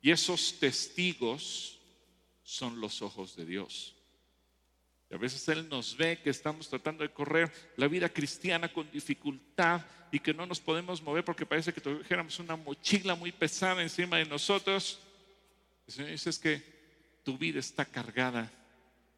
[0.00, 1.78] Y esos testigos
[2.42, 3.94] son los ojos de Dios.
[5.10, 8.90] Y a veces Él nos ve que estamos tratando de correr la vida cristiana con
[8.90, 13.82] dificultad y que no nos podemos mover porque parece que tuviéramos una mochila muy pesada
[13.82, 15.00] encima de nosotros.
[15.86, 16.62] El Señor dice es que
[17.22, 18.50] tu vida está cargada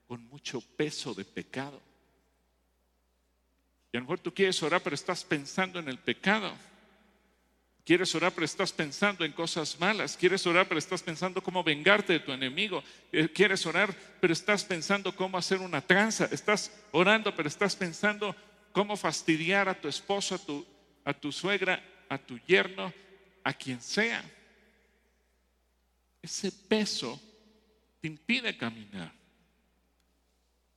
[0.06, 1.80] con mucho peso de pecado.
[3.92, 6.52] Y a lo mejor tú quieres orar, pero estás pensando en el pecado.
[7.84, 10.16] Quieres orar, pero estás pensando en cosas malas.
[10.16, 12.82] Quieres orar, pero estás pensando cómo vengarte de tu enemigo.
[13.12, 16.28] Eh, quieres orar, pero estás pensando cómo hacer una tranza.
[16.32, 18.34] Estás orando, pero estás pensando
[18.72, 20.66] cómo fastidiar a tu esposo, a tu,
[21.04, 22.92] a tu suegra, a tu yerno,
[23.42, 24.24] a quien sea.
[26.22, 27.20] Ese peso
[28.00, 29.12] te impide caminar.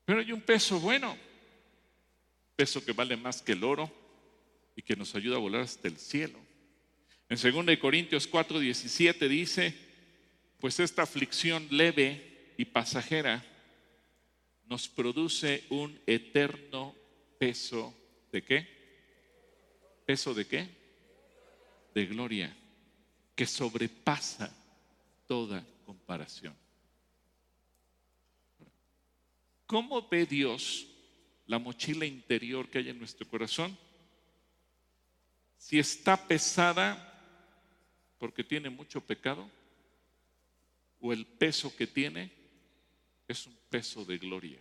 [0.04, 1.18] Pero hay un peso bueno
[2.58, 3.90] peso que vale más que el oro
[4.76, 6.40] y que nos ayuda a volar hasta el cielo.
[7.30, 9.74] En 2 Corintios 4:17 dice,
[10.60, 13.44] pues esta aflicción leve y pasajera
[14.66, 16.96] nos produce un eterno
[17.38, 17.94] peso
[18.32, 18.68] de qué?
[20.06, 20.70] ¿Peso de qué?
[21.94, 22.56] De gloria,
[23.36, 24.54] que sobrepasa
[25.28, 26.56] toda comparación.
[29.66, 30.88] ¿Cómo ve Dios
[31.46, 33.78] la mochila interior que hay en nuestro corazón,
[35.58, 37.07] si está pesada
[38.18, 39.50] porque tiene mucho pecado,
[41.00, 42.32] o el peso que tiene
[43.28, 44.60] es un peso de gloria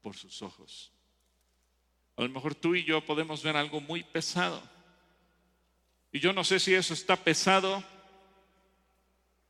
[0.00, 0.90] por sus ojos.
[2.16, 4.62] A lo mejor tú y yo podemos ver algo muy pesado.
[6.10, 7.82] Y yo no sé si eso está pesado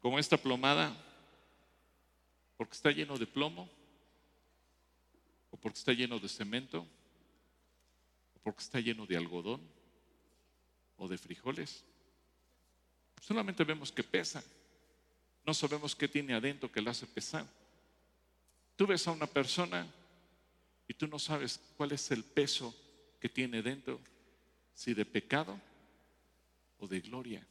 [0.01, 0.95] como esta plomada,
[2.57, 3.69] porque está lleno de plomo
[5.51, 6.87] o porque está lleno de cemento,
[8.35, 9.61] o porque está lleno de algodón
[11.03, 11.85] o de frijoles.
[13.21, 14.43] Solamente vemos que pesa.
[15.45, 17.45] No sabemos qué tiene adentro que la hace pesar.
[18.77, 19.85] Tú ves a una persona
[20.87, 22.73] y tú no sabes cuál es el peso
[23.19, 24.01] que tiene dentro,
[24.75, 25.61] si de pecado
[26.79, 27.45] o de gloria.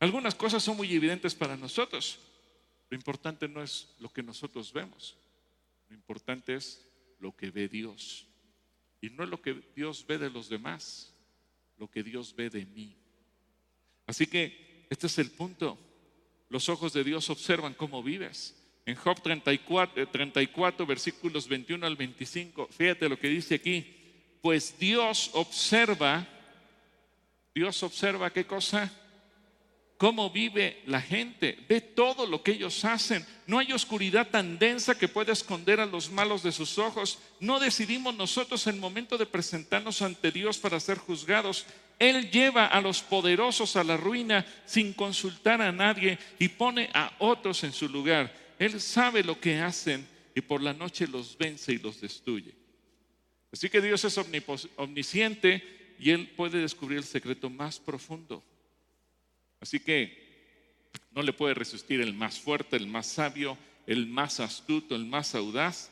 [0.00, 2.20] Algunas cosas son muy evidentes para nosotros.
[2.88, 5.18] Lo importante no es lo que nosotros vemos,
[5.90, 8.26] lo importante es lo que ve Dios.
[9.02, 11.14] Y no es lo que Dios ve de los demás,
[11.78, 12.96] lo que Dios ve de mí.
[14.06, 15.78] Así que este es el punto.
[16.48, 18.54] Los ojos de Dios observan cómo vives.
[18.86, 23.94] En Job 34, 34, versículos 21 al 25, fíjate lo que dice aquí.
[24.40, 26.26] Pues Dios observa,
[27.54, 28.90] Dios observa qué cosa?
[29.98, 33.26] Cómo vive la gente, ve todo lo que ellos hacen.
[33.46, 37.18] No hay oscuridad tan densa que pueda esconder a los malos de sus ojos.
[37.40, 41.66] No decidimos nosotros el momento de presentarnos ante Dios para ser juzgados.
[41.98, 47.12] Él lleva a los poderosos a la ruina sin consultar a nadie y pone a
[47.18, 48.32] otros en su lugar.
[48.60, 52.54] Él sabe lo que hacen y por la noche los vence y los destruye.
[53.52, 54.16] Así que Dios es
[54.76, 58.44] omnisciente y Él puede descubrir el secreto más profundo.
[59.60, 60.28] Así que
[61.10, 65.34] no le puede resistir el más fuerte, el más sabio, el más astuto, el más
[65.34, 65.90] audaz.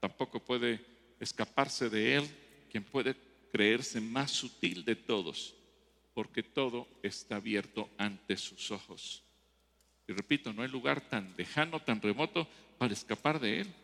[0.00, 0.84] Tampoco puede
[1.20, 2.28] escaparse de él
[2.70, 3.16] quien puede
[3.52, 5.54] creerse más sutil de todos,
[6.12, 9.22] porque todo está abierto ante sus ojos.
[10.06, 13.74] Y repito, no hay lugar tan lejano, tan remoto para escapar de él.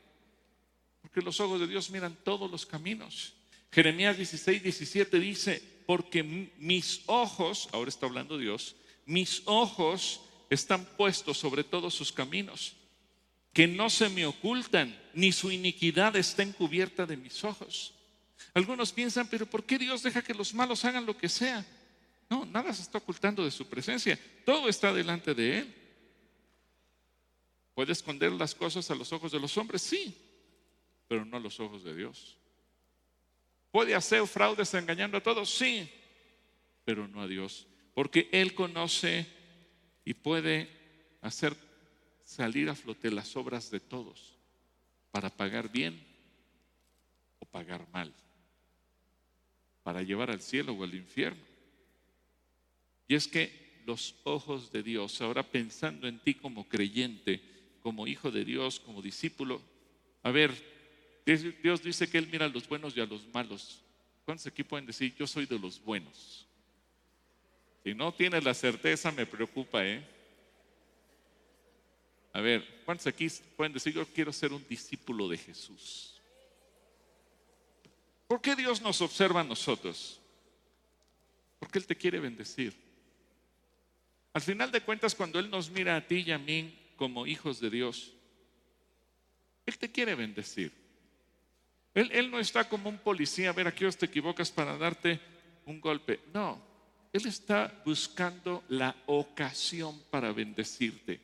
[1.01, 3.33] Porque los ojos de Dios miran todos los caminos.
[3.73, 8.77] Jeremías 16, 17 dice, porque mis ojos, ahora está hablando Dios,
[9.07, 10.21] mis ojos
[10.51, 12.75] están puestos sobre todos sus caminos,
[13.53, 17.95] que no se me ocultan, ni su iniquidad está encubierta de mis ojos.
[18.55, 21.65] Algunos piensan, pero ¿por qué Dios deja que los malos hagan lo que sea?
[22.29, 25.75] No, nada se está ocultando de su presencia, todo está delante de Él.
[27.75, 29.83] ¿Puede esconder las cosas a los ojos de los hombres?
[29.83, 30.17] Sí,
[31.09, 32.37] pero no a los ojos de Dios.
[33.71, 35.49] ¿Puede hacer fraudes engañando a todos?
[35.49, 35.89] Sí,
[36.85, 39.27] pero no a Dios porque Él conoce
[40.05, 40.69] y puede
[41.21, 41.57] hacer
[42.25, 44.37] salir a flote las obras de todos.
[45.11, 46.01] para pagar bien
[47.41, 48.15] o pagar mal,
[49.83, 51.43] para llevar al cielo o al infierno.
[53.09, 57.43] Y es que los ojos de Dios, ahora pensando en ti como creyente,
[57.83, 59.61] como hijo de Dios, como discípulo,
[60.23, 60.53] a ver,
[61.27, 63.83] Dios dice que Él mira a los buenos y a los malos.
[64.25, 66.47] ¿Cuántos aquí pueden decir, yo soy de los buenos?
[67.83, 70.07] Si no tienes la certeza, me preocupa, ¿eh?
[72.33, 76.21] A ver, ¿cuántos aquí pueden decir, yo quiero ser un discípulo de Jesús?
[78.29, 80.21] ¿Por qué Dios nos observa a nosotros?
[81.59, 82.75] Porque Él te quiere bendecir.
[84.33, 87.59] Al final de cuentas, cuando Él nos mira a ti y a mí como hijos
[87.59, 88.13] de Dios,
[89.67, 90.73] Él te quiere bendecir.
[91.93, 95.21] Él, no está como un policía, a ver, aquí te equivocas para darte
[95.67, 96.21] un golpe.
[96.33, 96.70] No,
[97.13, 101.21] Él está buscando la ocasión para bendecirte.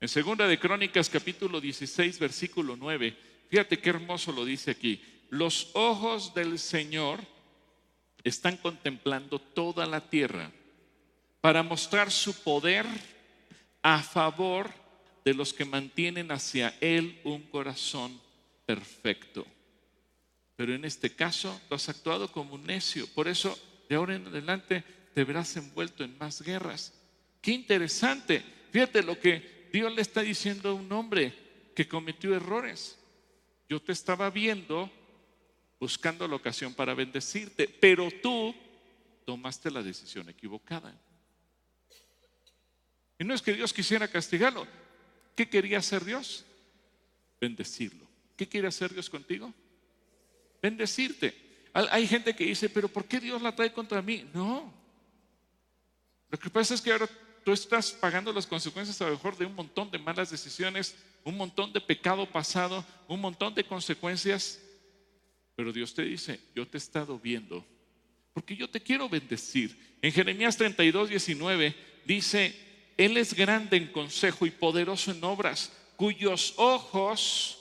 [0.00, 3.16] En segunda de Crónicas capítulo 16 versículo 9,
[3.48, 5.00] fíjate qué hermoso lo dice aquí.
[5.30, 7.20] Los ojos del Señor
[8.24, 10.50] están contemplando toda la tierra
[11.40, 12.86] para mostrar su poder
[13.82, 14.70] a favor
[15.24, 18.20] de los que mantienen hacia Él un corazón
[18.66, 19.46] perfecto.
[20.56, 23.06] Pero en este caso, tú has actuado como un necio.
[23.14, 23.58] Por eso,
[23.88, 24.84] de ahora en adelante,
[25.14, 26.92] te verás envuelto en más guerras.
[27.40, 28.44] Qué interesante.
[28.72, 31.32] Fíjate lo que Dios le está diciendo a un hombre
[31.74, 32.98] que cometió errores.
[33.68, 34.90] Yo te estaba viendo
[35.80, 38.54] buscando la ocasión para bendecirte, pero tú
[39.24, 40.98] tomaste la decisión equivocada.
[43.18, 44.66] Y no es que Dios quisiera castigarlo.
[45.36, 46.44] ¿Qué quería hacer Dios?
[47.40, 48.06] Bendecirlo.
[48.36, 49.52] ¿Qué quiere hacer Dios contigo?
[50.60, 51.34] Bendecirte.
[51.72, 54.28] Hay gente que dice, pero ¿por qué Dios la trae contra mí?
[54.32, 54.83] No.
[56.34, 57.08] Lo que pasa es que ahora
[57.44, 61.36] tú estás pagando las consecuencias a lo mejor de un montón de malas decisiones, un
[61.36, 64.60] montón de pecado pasado, un montón de consecuencias.
[65.54, 67.64] Pero Dios te dice, yo te he estado viendo,
[68.32, 69.78] porque yo te quiero bendecir.
[70.02, 72.52] En Jeremías 32, 19 dice,
[72.96, 77.60] Él es grande en consejo y poderoso en obras, cuyos ojos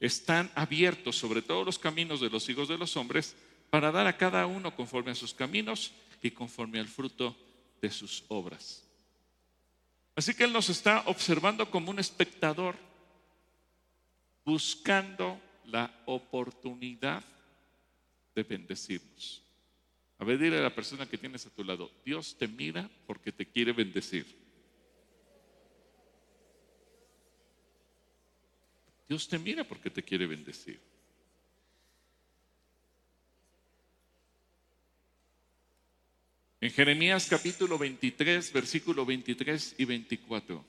[0.00, 3.36] están abiertos sobre todos los caminos de los hijos de los hombres,
[3.70, 7.36] para dar a cada uno conforme a sus caminos y conforme al fruto
[7.80, 8.84] de sus obras.
[10.14, 12.76] Así que Él nos está observando como un espectador,
[14.44, 17.22] buscando la oportunidad
[18.34, 19.42] de bendecirnos.
[20.18, 23.32] A ver, dile a la persona que tienes a tu lado, Dios te mira porque
[23.32, 24.26] te quiere bendecir.
[29.08, 30.78] Dios te mira porque te quiere bendecir.
[36.62, 40.62] En Jeremías capítulo 23, versículo 23 y 24.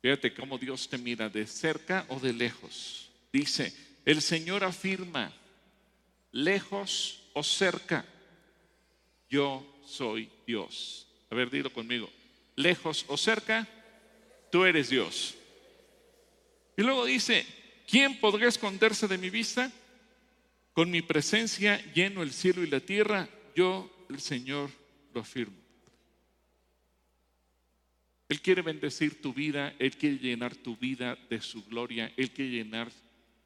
[0.00, 3.10] Fíjate cómo Dios te mira de cerca o de lejos.
[3.32, 5.32] Dice, el Señor afirma,
[6.30, 8.04] lejos o cerca,
[9.28, 11.08] yo soy Dios.
[11.30, 12.08] A ver, dilo conmigo.
[12.54, 13.66] Lejos o cerca,
[14.52, 15.34] tú eres Dios.
[16.76, 17.44] Y luego dice,
[17.88, 19.72] ¿quién podrá esconderse de mi vista?
[20.72, 24.70] Con mi presencia lleno el cielo y la tierra, yo el Señor
[25.12, 25.64] lo afirma.
[28.28, 32.52] Él quiere bendecir tu vida, Él quiere llenar tu vida de su gloria, Él quiere
[32.52, 32.90] llenar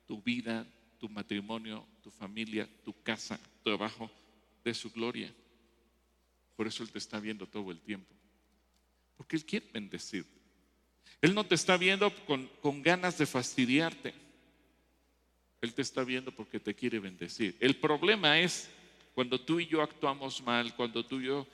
[0.07, 0.67] tu vida,
[0.99, 4.11] tu matrimonio, tu familia, tu casa, tu trabajo
[4.65, 5.33] de su gloria.
[6.57, 8.15] Por eso Él te está viendo todo el tiempo.
[9.17, 10.39] Porque Él quiere bendecirte.
[11.21, 14.15] Él no te está viendo con, con ganas de fastidiarte.
[15.61, 17.57] Él te está viendo porque te quiere bendecir.
[17.59, 18.71] El problema es
[19.19, 21.45] cuando tú y yo actuamos mal, cuando tú y yo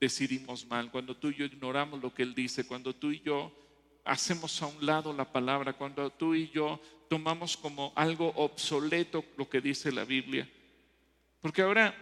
[0.00, 3.52] decidimos mal, cuando tú y yo ignoramos lo que Él dice, cuando tú y yo
[4.02, 9.46] hacemos a un lado la palabra, cuando tú y yo tomamos como algo obsoleto lo
[9.46, 10.48] que dice la Biblia.
[11.42, 11.94] Porque ahora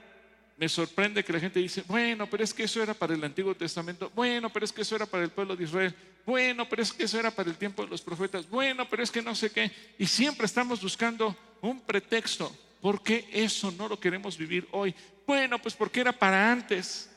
[0.56, 3.56] me sorprende que la gente dice, bueno, pero es que eso era para el Antiguo
[3.56, 5.92] Testamento, bueno, pero es que eso era para el pueblo de Israel,
[6.24, 9.10] bueno, pero es que eso era para el tiempo de los profetas, bueno, pero es
[9.10, 9.72] que no sé qué.
[9.98, 14.94] Y siempre estamos buscando un pretexto ¿Por qué eso no lo queremos vivir hoy?
[15.26, 17.10] Bueno, pues porque era para antes.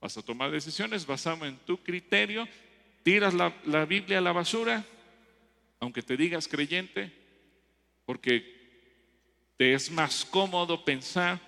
[0.00, 2.48] Vas a tomar decisiones basado en tu criterio,
[3.02, 4.84] tiras la, la Biblia a la basura,
[5.80, 7.12] aunque te digas creyente,
[8.04, 8.62] porque
[9.56, 11.40] te es más cómodo pensar,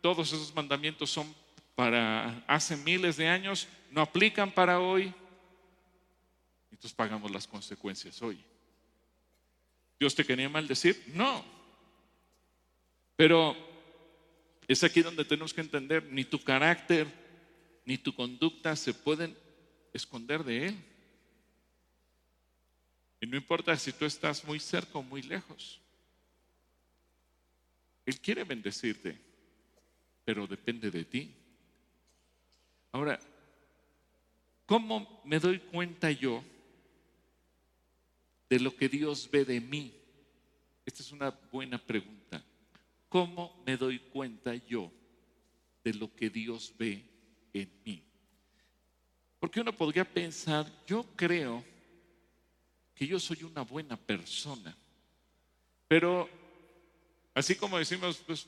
[0.00, 1.32] todos esos mandamientos son
[1.74, 5.12] para hace miles de años, no aplican para hoy,
[6.70, 8.44] entonces pagamos las consecuencias hoy.
[10.00, 11.00] ¿Dios te quería maldecir?
[11.14, 11.44] No,
[13.22, 13.54] pero
[14.66, 17.06] es aquí donde tenemos que entender, ni tu carácter,
[17.84, 19.38] ni tu conducta se pueden
[19.92, 20.76] esconder de Él.
[23.20, 25.80] Y no importa si tú estás muy cerca o muy lejos.
[28.04, 29.16] Él quiere bendecirte,
[30.24, 31.32] pero depende de ti.
[32.90, 33.20] Ahora,
[34.66, 36.42] ¿cómo me doy cuenta yo
[38.50, 39.94] de lo que Dios ve de mí?
[40.84, 42.21] Esta es una buena pregunta.
[43.12, 44.90] ¿Cómo me doy cuenta yo
[45.84, 47.04] de lo que Dios ve
[47.52, 48.02] en mí?
[49.38, 51.62] Porque uno podría pensar, yo creo
[52.94, 54.74] que yo soy una buena persona,
[55.86, 56.26] pero
[57.34, 58.46] así como decimos, pues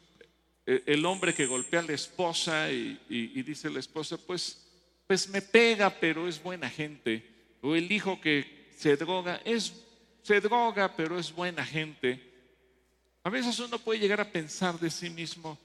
[0.64, 4.66] e, el hombre que golpea a la esposa y, dice la esposa, pues,
[5.06, 7.22] pues me pega, pero es buena gente,
[7.60, 9.84] o el hijo que se droga, es,
[10.22, 12.33] se droga, pero es buena gente.
[13.24, 15.58] A veces uno puede llegar a pensar de sí mismo,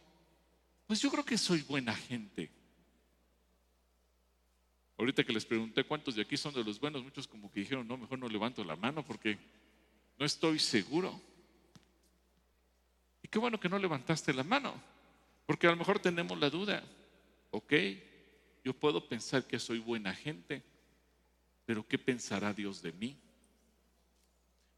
[0.87, 2.49] pues yo creo que soy buena gente.
[4.97, 7.85] Ahorita que les pregunté cuántos de aquí son de los buenos, muchos como que dijeron,
[7.85, 9.37] no, mejor no levanto la mano porque
[10.17, 11.21] no estoy seguro.
[13.21, 14.73] Y qué bueno que no levantaste la mano,
[15.45, 16.81] porque a lo mejor tenemos la duda,
[17.51, 17.73] ok,
[18.63, 20.63] yo puedo pensar que soy buena gente,
[21.65, 23.17] pero ¿qué pensará Dios de mí?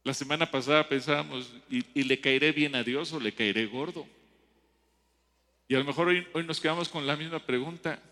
[0.04, 4.06] La semana pasada pensábamos, ¿y, le caeré bien a Dios o le caeré gordo?
[5.68, 8.02] Y a lo mejor hoy, hoy nos quedamos con la misma pregunta.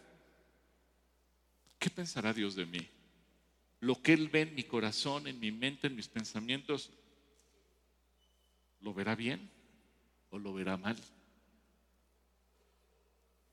[1.81, 2.87] ¿Qué pensará Dios de mí?
[3.81, 6.91] Lo que Él ve en mi corazón, en mi mente, en mis pensamientos,
[8.81, 9.51] ¿lo verá bien
[10.31, 10.97] o lo verá mal?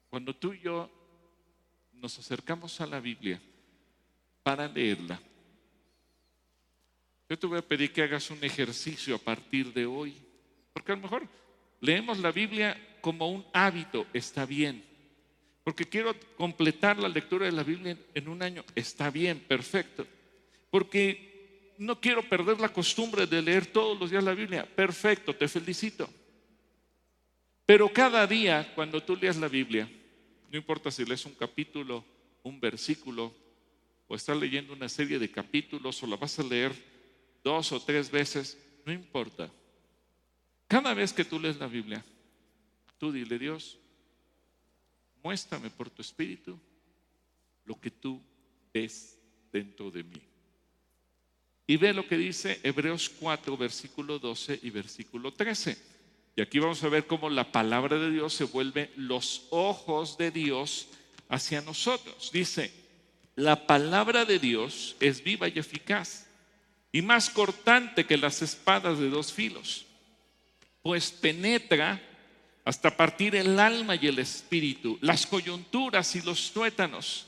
[0.10, 0.92] Cuando tú y yo
[1.94, 3.42] nos acercamos a la Biblia
[4.44, 5.20] para leerla,
[7.30, 10.16] yo te voy a pedir que hagas un ejercicio a partir de hoy,
[10.74, 11.28] porque a lo mejor
[11.82, 14.84] leemos la Biblia como un hábito, está bien,
[15.68, 18.64] porque quiero completar la lectura de la Biblia en un año.
[18.74, 20.08] Está bien, perfecto.
[20.70, 24.66] Porque no quiero perder la costumbre de leer todos los días la Biblia.
[24.66, 26.10] Perfecto, te felicito.
[27.66, 29.92] Pero cada día, cuando tú leas la Biblia,
[30.50, 32.06] no importa si lees un capítulo,
[32.44, 33.34] un versículo,
[34.08, 36.72] o estás leyendo una serie de capítulos, o la vas a leer
[37.48, 39.50] dos o tres veces, no importa.
[40.68, 42.04] Cada vez que tú lees la Biblia,
[42.98, 43.80] tú dile, Dios,
[45.24, 46.60] muéstrame por tu espíritu
[47.64, 48.22] lo que tú
[48.74, 49.18] ves
[49.50, 50.22] dentro de mí.
[51.66, 55.78] Y ve lo que dice Hebreos 4, versículo 12 y versículo 13.
[56.36, 60.32] Y aquí vamos a ver cómo la palabra de Dios se vuelve los ojos de
[60.32, 60.90] Dios
[61.30, 62.30] hacia nosotros.
[62.34, 62.74] Dice,
[63.36, 66.27] la palabra de Dios es viva y eficaz
[66.98, 69.86] y más cortante que las espadas de dos filos,
[70.82, 72.02] pues penetra
[72.66, 77.28] hasta partir el alma y el espíritu, las coyunturas y los tuétanos,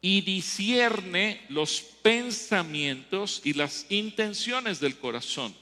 [0.00, 5.54] y discierne los pensamientos y las intenciones del corazón.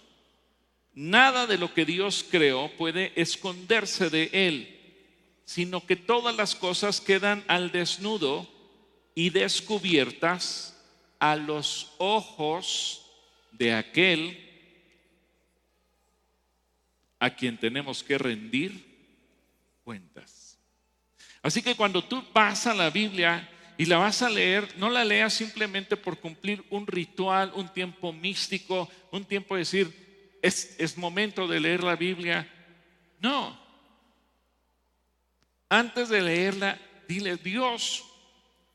[0.95, 5.05] Nada de lo que Dios creó puede esconderse de Él,
[5.45, 8.49] sino que todas las cosas quedan al desnudo
[9.15, 10.83] y descubiertas
[11.19, 13.05] a los ojos
[13.59, 14.45] de aquel
[17.19, 18.87] a quien tenemos que rendir
[19.83, 20.59] cuentas.
[21.43, 25.05] Así que cuando tú vas a la Biblia y la vas a leer, no la
[25.05, 30.97] leas simplemente por cumplir un ritual, un tiempo místico, un tiempo de decir, es, es
[30.97, 32.49] momento de leer la Biblia.
[33.21, 33.59] No.
[35.69, 36.79] Antes de leerla,
[37.09, 38.05] dile, Dios,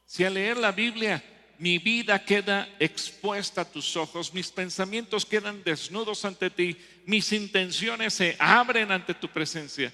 [0.06, 1.24] si al leer la Biblia
[1.60, 8.14] mi vida queda expuesta a tus ojos, mis pensamientos quedan desnudos ante ti, mis intenciones
[8.14, 9.94] se abren ante tu presencia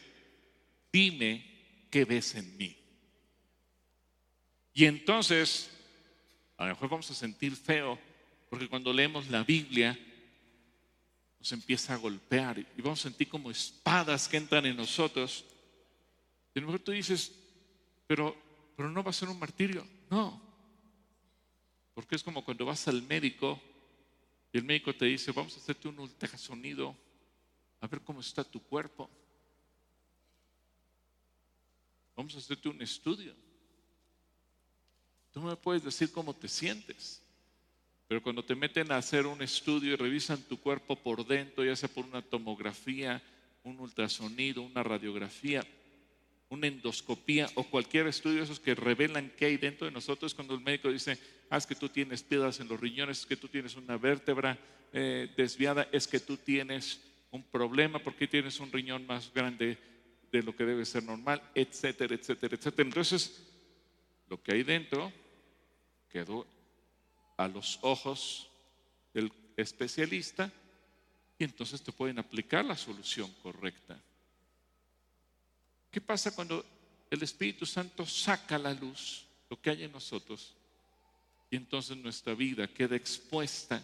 [0.91, 1.45] dime
[1.89, 2.75] qué ves en mí.
[4.73, 5.69] Y entonces,
[6.57, 7.99] a lo mejor vamos a sentir feo,
[8.49, 9.97] porque cuando leemos la Biblia,
[11.39, 15.45] nos empieza a golpear y vamos a sentir como espadas que entran en nosotros.
[16.53, 17.31] Y a lo mejor tú dices,
[18.07, 18.35] pero,
[18.75, 19.85] pero no va a ser un martirio.
[20.09, 20.41] No,
[21.93, 23.61] porque es como cuando vas al médico
[24.51, 26.95] y el médico te dice, vamos a hacerte un ultrasonido,
[27.81, 29.09] a ver cómo está tu cuerpo.
[32.15, 33.33] Vamos a hacerte un estudio.
[35.31, 37.21] Tú me puedes decir cómo te sientes.
[38.07, 41.75] Pero cuando te meten a hacer un estudio y revisan tu cuerpo por dentro, ya
[41.75, 43.21] sea por una tomografía,
[43.63, 45.63] un ultrasonido, una radiografía,
[46.49, 50.61] una endoscopía o cualquier estudio esos que revelan qué hay dentro de nosotros, cuando el
[50.61, 51.19] médico dice,
[51.57, 54.57] es que tú tienes piedras en los riñones, es que tú tienes una vértebra
[54.93, 59.77] eh, desviada, es que tú tienes un problema porque tienes un riñón más grande
[60.31, 62.87] de lo que debe ser normal, etcétera, etcétera, etcétera.
[62.87, 63.47] Entonces,
[64.29, 65.11] lo que hay dentro
[66.09, 66.45] quedó
[67.37, 68.49] a los ojos
[69.13, 70.51] del especialista
[71.37, 73.99] y entonces te pueden aplicar la solución correcta.
[75.89, 76.63] ¿Qué pasa cuando
[77.09, 80.55] el Espíritu Santo saca a la luz lo que hay en nosotros
[81.49, 83.83] y entonces nuestra vida queda expuesta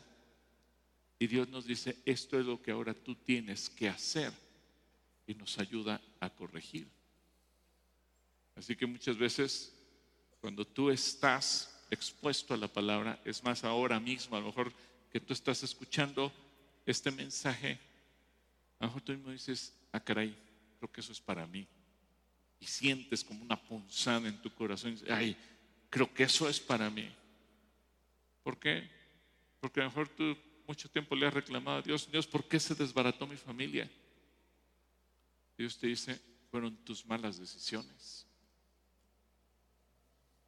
[1.18, 4.32] y Dios nos dice, esto es lo que ahora tú tienes que hacer
[5.26, 6.88] y nos ayuda a corregir?
[8.56, 9.74] Así que muchas veces
[10.40, 14.72] cuando tú estás expuesto a la palabra, es más ahora mismo, a lo mejor
[15.12, 16.32] que tú estás escuchando
[16.86, 17.80] este mensaje,
[18.80, 20.36] a lo mejor tú mismo dices, ah caray,
[20.78, 21.66] creo que eso es para mí.
[22.60, 25.38] Y sientes como una punzada en tu corazón y ay,
[25.90, 27.10] creo que eso es para mí.
[28.46, 28.88] ¿Por qué?
[29.60, 30.38] Porque a lo mejor tú
[30.68, 33.90] mucho tiempo le has reclamado a Dios, Dios, ¿por qué se desbarató mi familia?
[35.58, 36.22] Dios te dice,
[36.52, 38.28] fueron tus malas decisiones.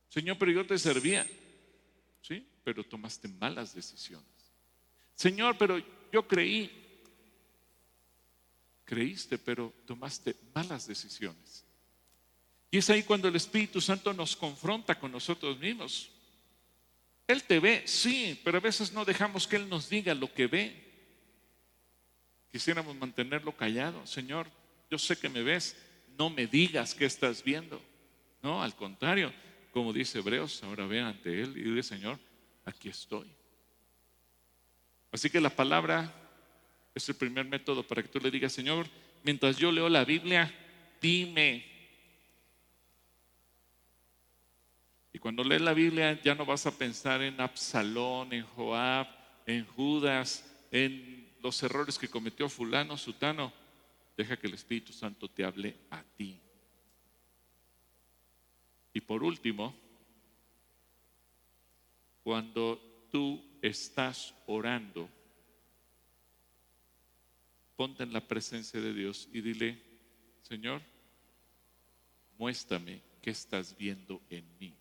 [0.10, 1.28] Señor, pero yo te servía.
[2.22, 4.28] Sí, pero tomaste malas decisiones.
[5.16, 5.82] Señor, pero
[6.12, 6.70] yo creí.
[8.86, 11.66] Creíste, pero tomaste malas decisiones.
[12.70, 16.12] Y es ahí cuando el Espíritu Santo nos confronta con nosotros mismos.
[17.28, 20.48] Él te ve, sí, pero a veces no dejamos que Él nos diga lo que
[20.48, 20.84] ve.
[22.52, 24.06] Quisiéramos mantenerlo callado.
[24.08, 24.48] Señor,
[24.90, 25.76] yo sé que me ves,
[26.18, 27.82] no me digas qué estás viendo.
[28.42, 29.34] No, al contrario,
[29.72, 32.18] como dice Hebreos, ahora ve ante Él y dile, Señor,
[32.64, 33.28] aquí estoy.
[35.12, 36.14] Así que la palabra
[36.96, 38.88] es el primer método para que tú le digas, Señor,
[39.24, 40.54] mientras yo leo la Biblia,
[41.02, 41.77] dime.
[45.18, 49.08] Y cuando lees la Biblia ya no vas a pensar en Absalón, en Joab,
[49.48, 53.52] en Judas, en los errores que cometió fulano, sutano.
[54.16, 56.40] Deja que el Espíritu Santo te hable a ti.
[58.94, 59.74] Y por último,
[62.24, 65.10] cuando tú estás orando,
[67.76, 69.82] ponte en la presencia de Dios y dile,
[70.44, 70.80] Señor,
[72.38, 74.78] muéstrame qué estás viendo en mí.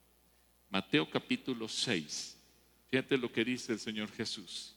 [0.71, 2.37] Mateo capítulo 6.
[2.89, 4.77] Fíjate lo que dice el Señor Jesús.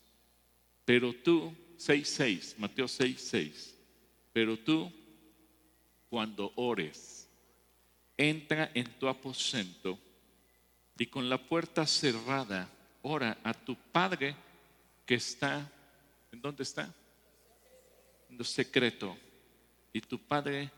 [0.86, 3.76] Pero tú, 6.6, Mateo 6.6.
[4.34, 4.92] Pero tú,
[6.10, 7.28] cuando ores,
[8.18, 10.00] entra en tu aposento
[10.98, 12.70] y con la puerta cerrada,
[13.02, 14.36] ora a tu Padre
[15.06, 15.72] que está,
[16.32, 16.94] ¿en dónde está?
[18.30, 19.18] En lo secreto.
[19.94, 20.70] Y tu Padre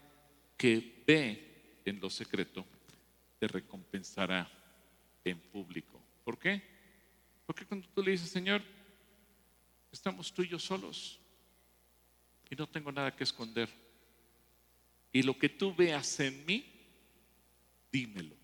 [0.57, 2.65] que ve en lo secreto,
[3.39, 4.49] te recompensará
[5.23, 6.01] en público.
[6.23, 6.61] ¿Por qué?
[7.45, 8.61] Porque cuando tú le dices, Señor,
[9.91, 11.19] estamos tú y yo solos
[12.49, 13.69] y no tengo nada que esconder.
[15.13, 16.65] Y lo que tú veas en mí,
[17.91, 18.35] dímelo.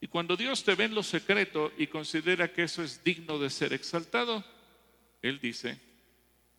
[0.00, 3.50] Y cuando Dios te ve en lo secreto y considera que eso es digno de
[3.50, 4.44] ser exaltado,
[5.22, 5.80] Él dice,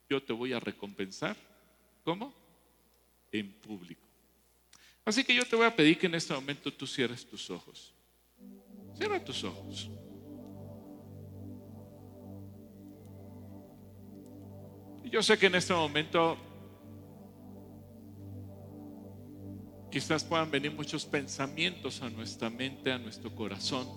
[0.10, 1.38] yo te voy a recompensar.
[2.04, 2.34] ¿Cómo?
[3.32, 4.02] En público.
[5.06, 7.94] Así que yo te voy a pedir que en este momento tú cierres tus ojos.
[9.00, 9.89] Cierra tus ojos.
[15.06, 16.38] Yo sé que en este momento
[19.89, 23.88] Quizás puedan venir muchos pensamientos a nuestra mente, a nuestro corazón.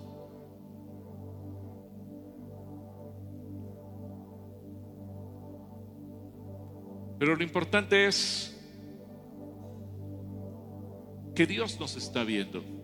[7.18, 8.58] Pero lo importante es
[11.34, 12.81] que Dios nos está viendo.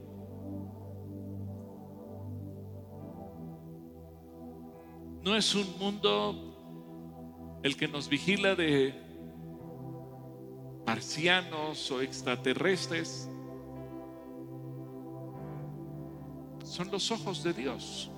[5.29, 8.95] No es un mundo el que nos vigila de
[10.87, 13.29] marcianos o extraterrestres,
[16.65, 18.11] son los ojos de Dios.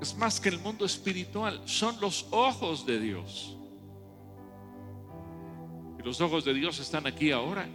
[0.00, 3.58] Es más que el mundo espiritual, son los ojos de Dios.
[5.98, 7.68] Y los ojos de Dios están aquí ahora.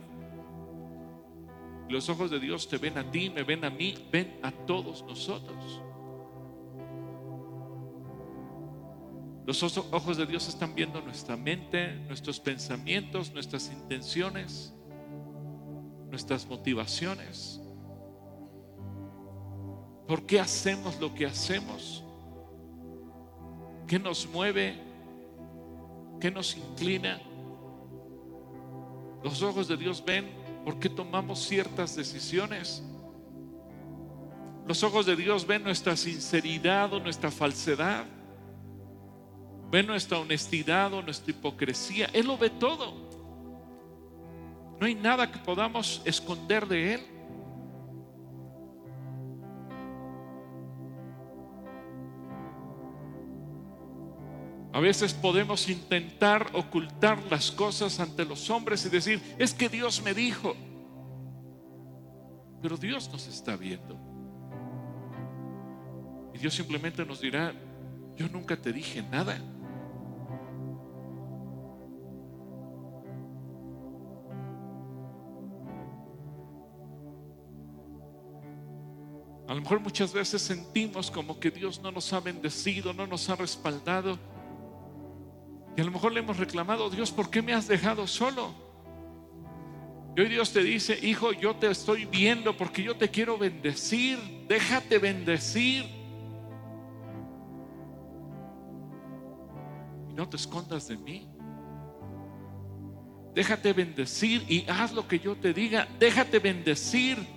[1.87, 5.03] Los ojos de Dios te ven a ti, me ven a mí, ven a todos
[5.03, 5.83] nosotros.
[9.47, 14.73] Los ojos de Dios están viendo nuestra mente, nuestros pensamientos, nuestras intenciones,
[16.09, 17.61] nuestras motivaciones.
[20.05, 22.03] ¿Por qué hacemos lo que hacemos?
[23.87, 24.75] ¿Qué nos mueve?
[26.19, 27.21] ¿Qué nos inclina?
[29.23, 30.29] Los ojos de Dios ven
[30.65, 32.83] por qué tomamos ciertas decisiones.
[34.67, 38.16] Los ojos de Dios ven nuestra sinceridad o nuestra falsedad
[39.69, 42.09] ve nuestra honestidad o nuestra hipocresía.
[42.13, 42.93] Él lo ve todo.
[44.79, 47.01] No hay nada que podamos esconder de Él.
[54.73, 60.03] A veces podemos intentar ocultar las cosas ante los hombres y decir, es que Dios
[60.03, 60.55] me dijo.
[62.61, 63.97] Pero Dios nos está viendo.
[66.35, 67.53] Y Dios simplemente nos dirá,
[68.15, 69.39] yo nunca te dije nada.
[79.47, 83.29] A lo mejor muchas veces sentimos como que Dios no nos ha bendecido, no nos
[83.29, 84.19] ha respaldado.
[85.77, 88.53] Y a lo mejor le hemos reclamado, Dios, ¿por qué me has dejado solo?
[90.17, 94.17] Y hoy Dios te dice, hijo, yo te estoy viendo porque yo te quiero bendecir.
[94.49, 95.85] Déjate bendecir.
[100.09, 101.29] Y no te escondas de mí.
[103.33, 105.87] Déjate bendecir y haz lo que yo te diga.
[105.99, 107.36] Déjate bendecir.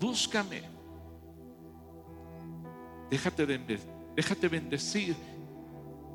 [0.00, 0.62] Búscame.
[3.10, 3.46] Déjate,
[4.16, 5.14] déjate bendecir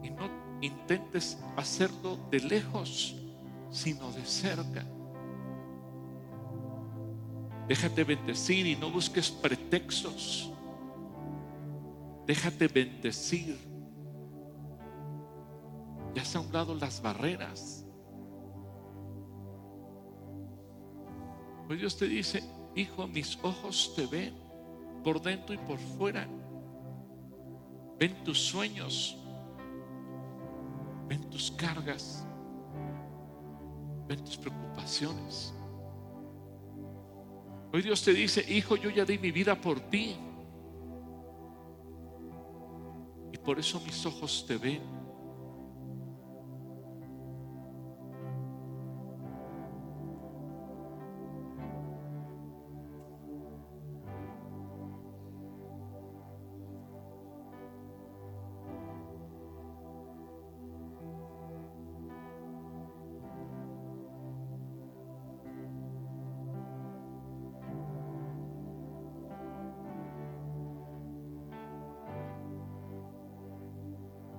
[0.01, 0.29] y no
[0.61, 3.15] intentes hacerlo de lejos,
[3.69, 4.83] sino de cerca.
[7.67, 10.51] Déjate bendecir y no busques pretextos.
[12.25, 13.57] Déjate bendecir.
[16.15, 17.85] Ya se a un lado las barreras.
[21.67, 22.43] Pues Dios te dice,
[22.75, 24.33] hijo, mis ojos te ven
[25.03, 26.27] por dentro y por fuera.
[27.97, 29.17] Ven tus sueños,
[31.07, 32.25] ven tus cargas,
[34.07, 35.53] ven tus preocupaciones.
[37.71, 40.15] Hoy Dios te dice, hijo, yo ya di mi vida por ti.
[43.31, 44.94] Y por eso mis ojos te ven.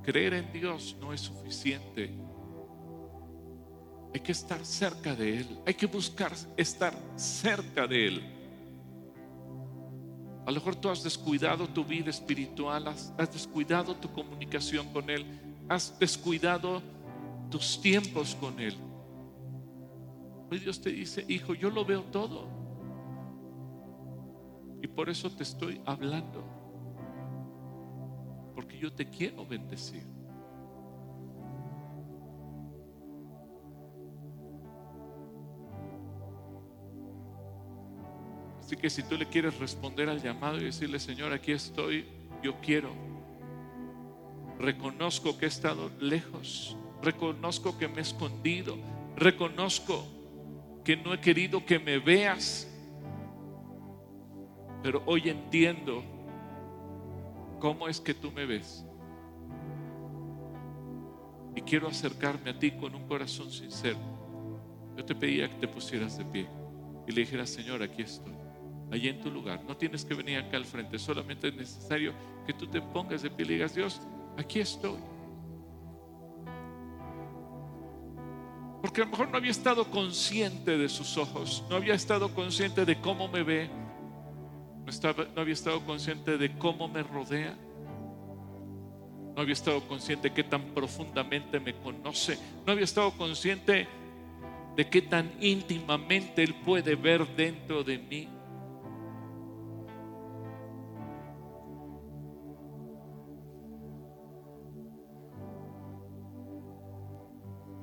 [0.07, 2.09] Creer en Dios no es suficiente.
[4.15, 5.59] Hay que estar cerca de Él.
[5.67, 8.23] Hay que buscar estar cerca de Él.
[10.47, 15.27] A lo mejor tú has descuidado tu vida espiritual, has, descuidado tu comunicación con Él,
[15.69, 16.81] has descuidado
[17.51, 18.77] tus tiempos con Él.
[20.49, 22.47] Hoy Dios te dice, hijo, yo lo veo todo.
[24.81, 26.56] Y por eso te estoy hablando
[28.79, 30.03] yo te quiero bendecir.
[38.67, 42.05] Así que si tú le quieres responder al llamado y decirle, Señor, aquí estoy,
[42.43, 42.91] yo quiero.
[44.59, 48.77] Reconozco que he estado lejos, reconozco que me he escondido,
[49.15, 50.05] reconozco
[50.83, 52.67] que no he querido que me veas,
[54.83, 56.03] pero hoy entiendo
[57.61, 58.85] ¿Cómo es que tú me ves?
[61.55, 63.99] Y quiero acercarme a ti con un corazón sincero.
[64.97, 66.49] Yo te pedía que te pusieras de pie
[67.07, 68.35] y le dijeras, Señor, aquí estoy,
[68.91, 69.65] allí en tu lugar.
[69.65, 72.13] No tienes que venir acá al frente, solamente es necesario
[72.47, 74.01] que tú te pongas de pie y le digas, Dios,
[74.37, 74.99] aquí estoy.
[78.83, 82.85] Porque a lo mejor no había estado consciente de sus ojos, no había estado consciente
[82.85, 83.71] de cómo me ve,
[84.87, 87.57] no, había estado consciente de cómo me rodea.
[89.35, 92.39] No había estado consciente de qué tan profundamente me conoce.
[92.65, 93.87] No había estado consciente
[94.77, 98.29] de qué tan íntimamente Él puede ver dentro de mí.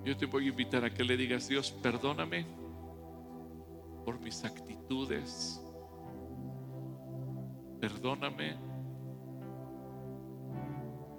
[0.05, 2.45] Yo te voy a invitar a que le digas, Dios, perdóname
[4.03, 5.62] por mis actitudes,
[7.83, 8.55] Perdóname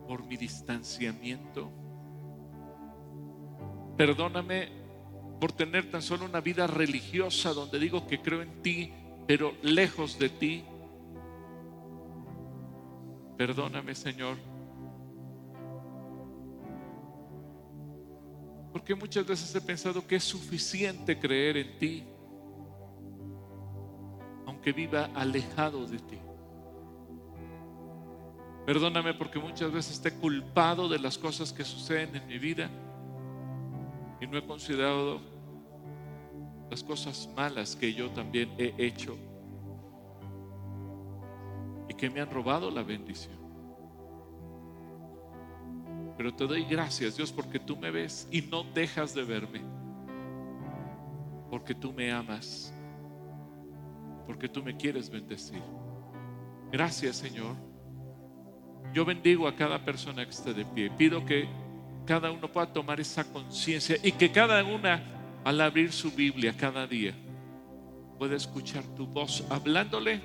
[0.09, 1.71] por mi distanciamiento.
[3.99, 4.71] Perdóname
[5.39, 8.95] por tener tan solo una vida religiosa donde digo que creo en ti,
[9.27, 10.65] pero lejos de ti.
[13.37, 14.39] Perdóname, Señor.
[18.73, 22.05] Porque muchas veces he pensado que es suficiente creer en ti,
[24.47, 26.24] aunque viva alejado de ti.
[28.67, 32.71] Perdóname porque muchas veces te he culpado de las cosas que suceden en mi vida
[34.21, 35.21] y no he considerado
[36.71, 39.19] las cosas malas que yo también he hecho
[41.89, 43.45] y que me han robado la bendición.
[46.17, 49.61] Pero te doy gracias, Dios, porque tú me ves y no dejas de verme.
[51.51, 52.73] Porque tú me amas.
[54.27, 55.63] Porque tú me quieres bendecir.
[56.73, 57.74] Gracias, Señor.
[58.93, 60.91] Yo bendigo a cada persona que esté de pie.
[60.91, 61.49] Pido que
[62.07, 65.03] cada uno pueda tomar esa conciencia y que cada una,
[65.45, 67.15] al abrir su Biblia cada día,
[68.19, 70.21] pueda escuchar tu voz hablándole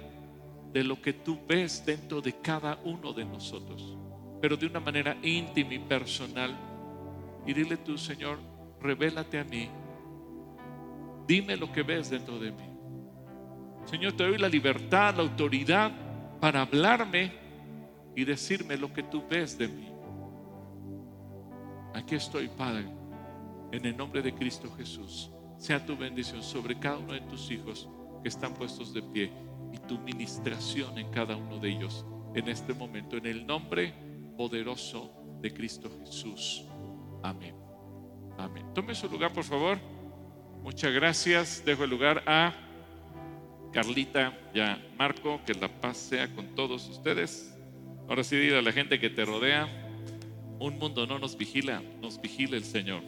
[0.72, 3.98] de lo que tú ves dentro de cada uno de nosotros,
[4.42, 6.56] pero de una manera íntima y personal.
[7.46, 8.38] Y dile tú, Señor,
[8.82, 9.70] revélate a mí.
[11.26, 12.70] Dime lo que ves dentro de mí.
[13.86, 15.92] Señor, te doy la libertad, la autoridad
[16.40, 17.32] para hablarme
[18.20, 19.88] y decirme lo que tú ves de mí.
[21.94, 22.86] Aquí estoy, Padre,
[23.72, 25.32] en el nombre de Cristo Jesús.
[25.58, 27.88] Sea tu bendición sobre cada uno de tus hijos
[28.22, 29.32] que están puestos de pie
[29.72, 32.06] y tu ministración en cada uno de ellos
[32.36, 33.94] en este momento, en el nombre
[34.36, 36.66] poderoso de Cristo Jesús.
[37.24, 37.56] Amén.
[38.38, 38.66] Amén.
[38.74, 39.80] Tome su lugar, por favor.
[40.62, 41.64] Muchas gracias.
[41.64, 42.54] Dejo el lugar a
[43.72, 45.40] Carlita y a Marco.
[45.46, 47.56] Que la paz sea con todos ustedes.
[48.10, 49.68] Ahora sí, dile a la gente que te rodea.
[50.60, 53.04] Un mundo no nos vigila, nos vigila el Señor.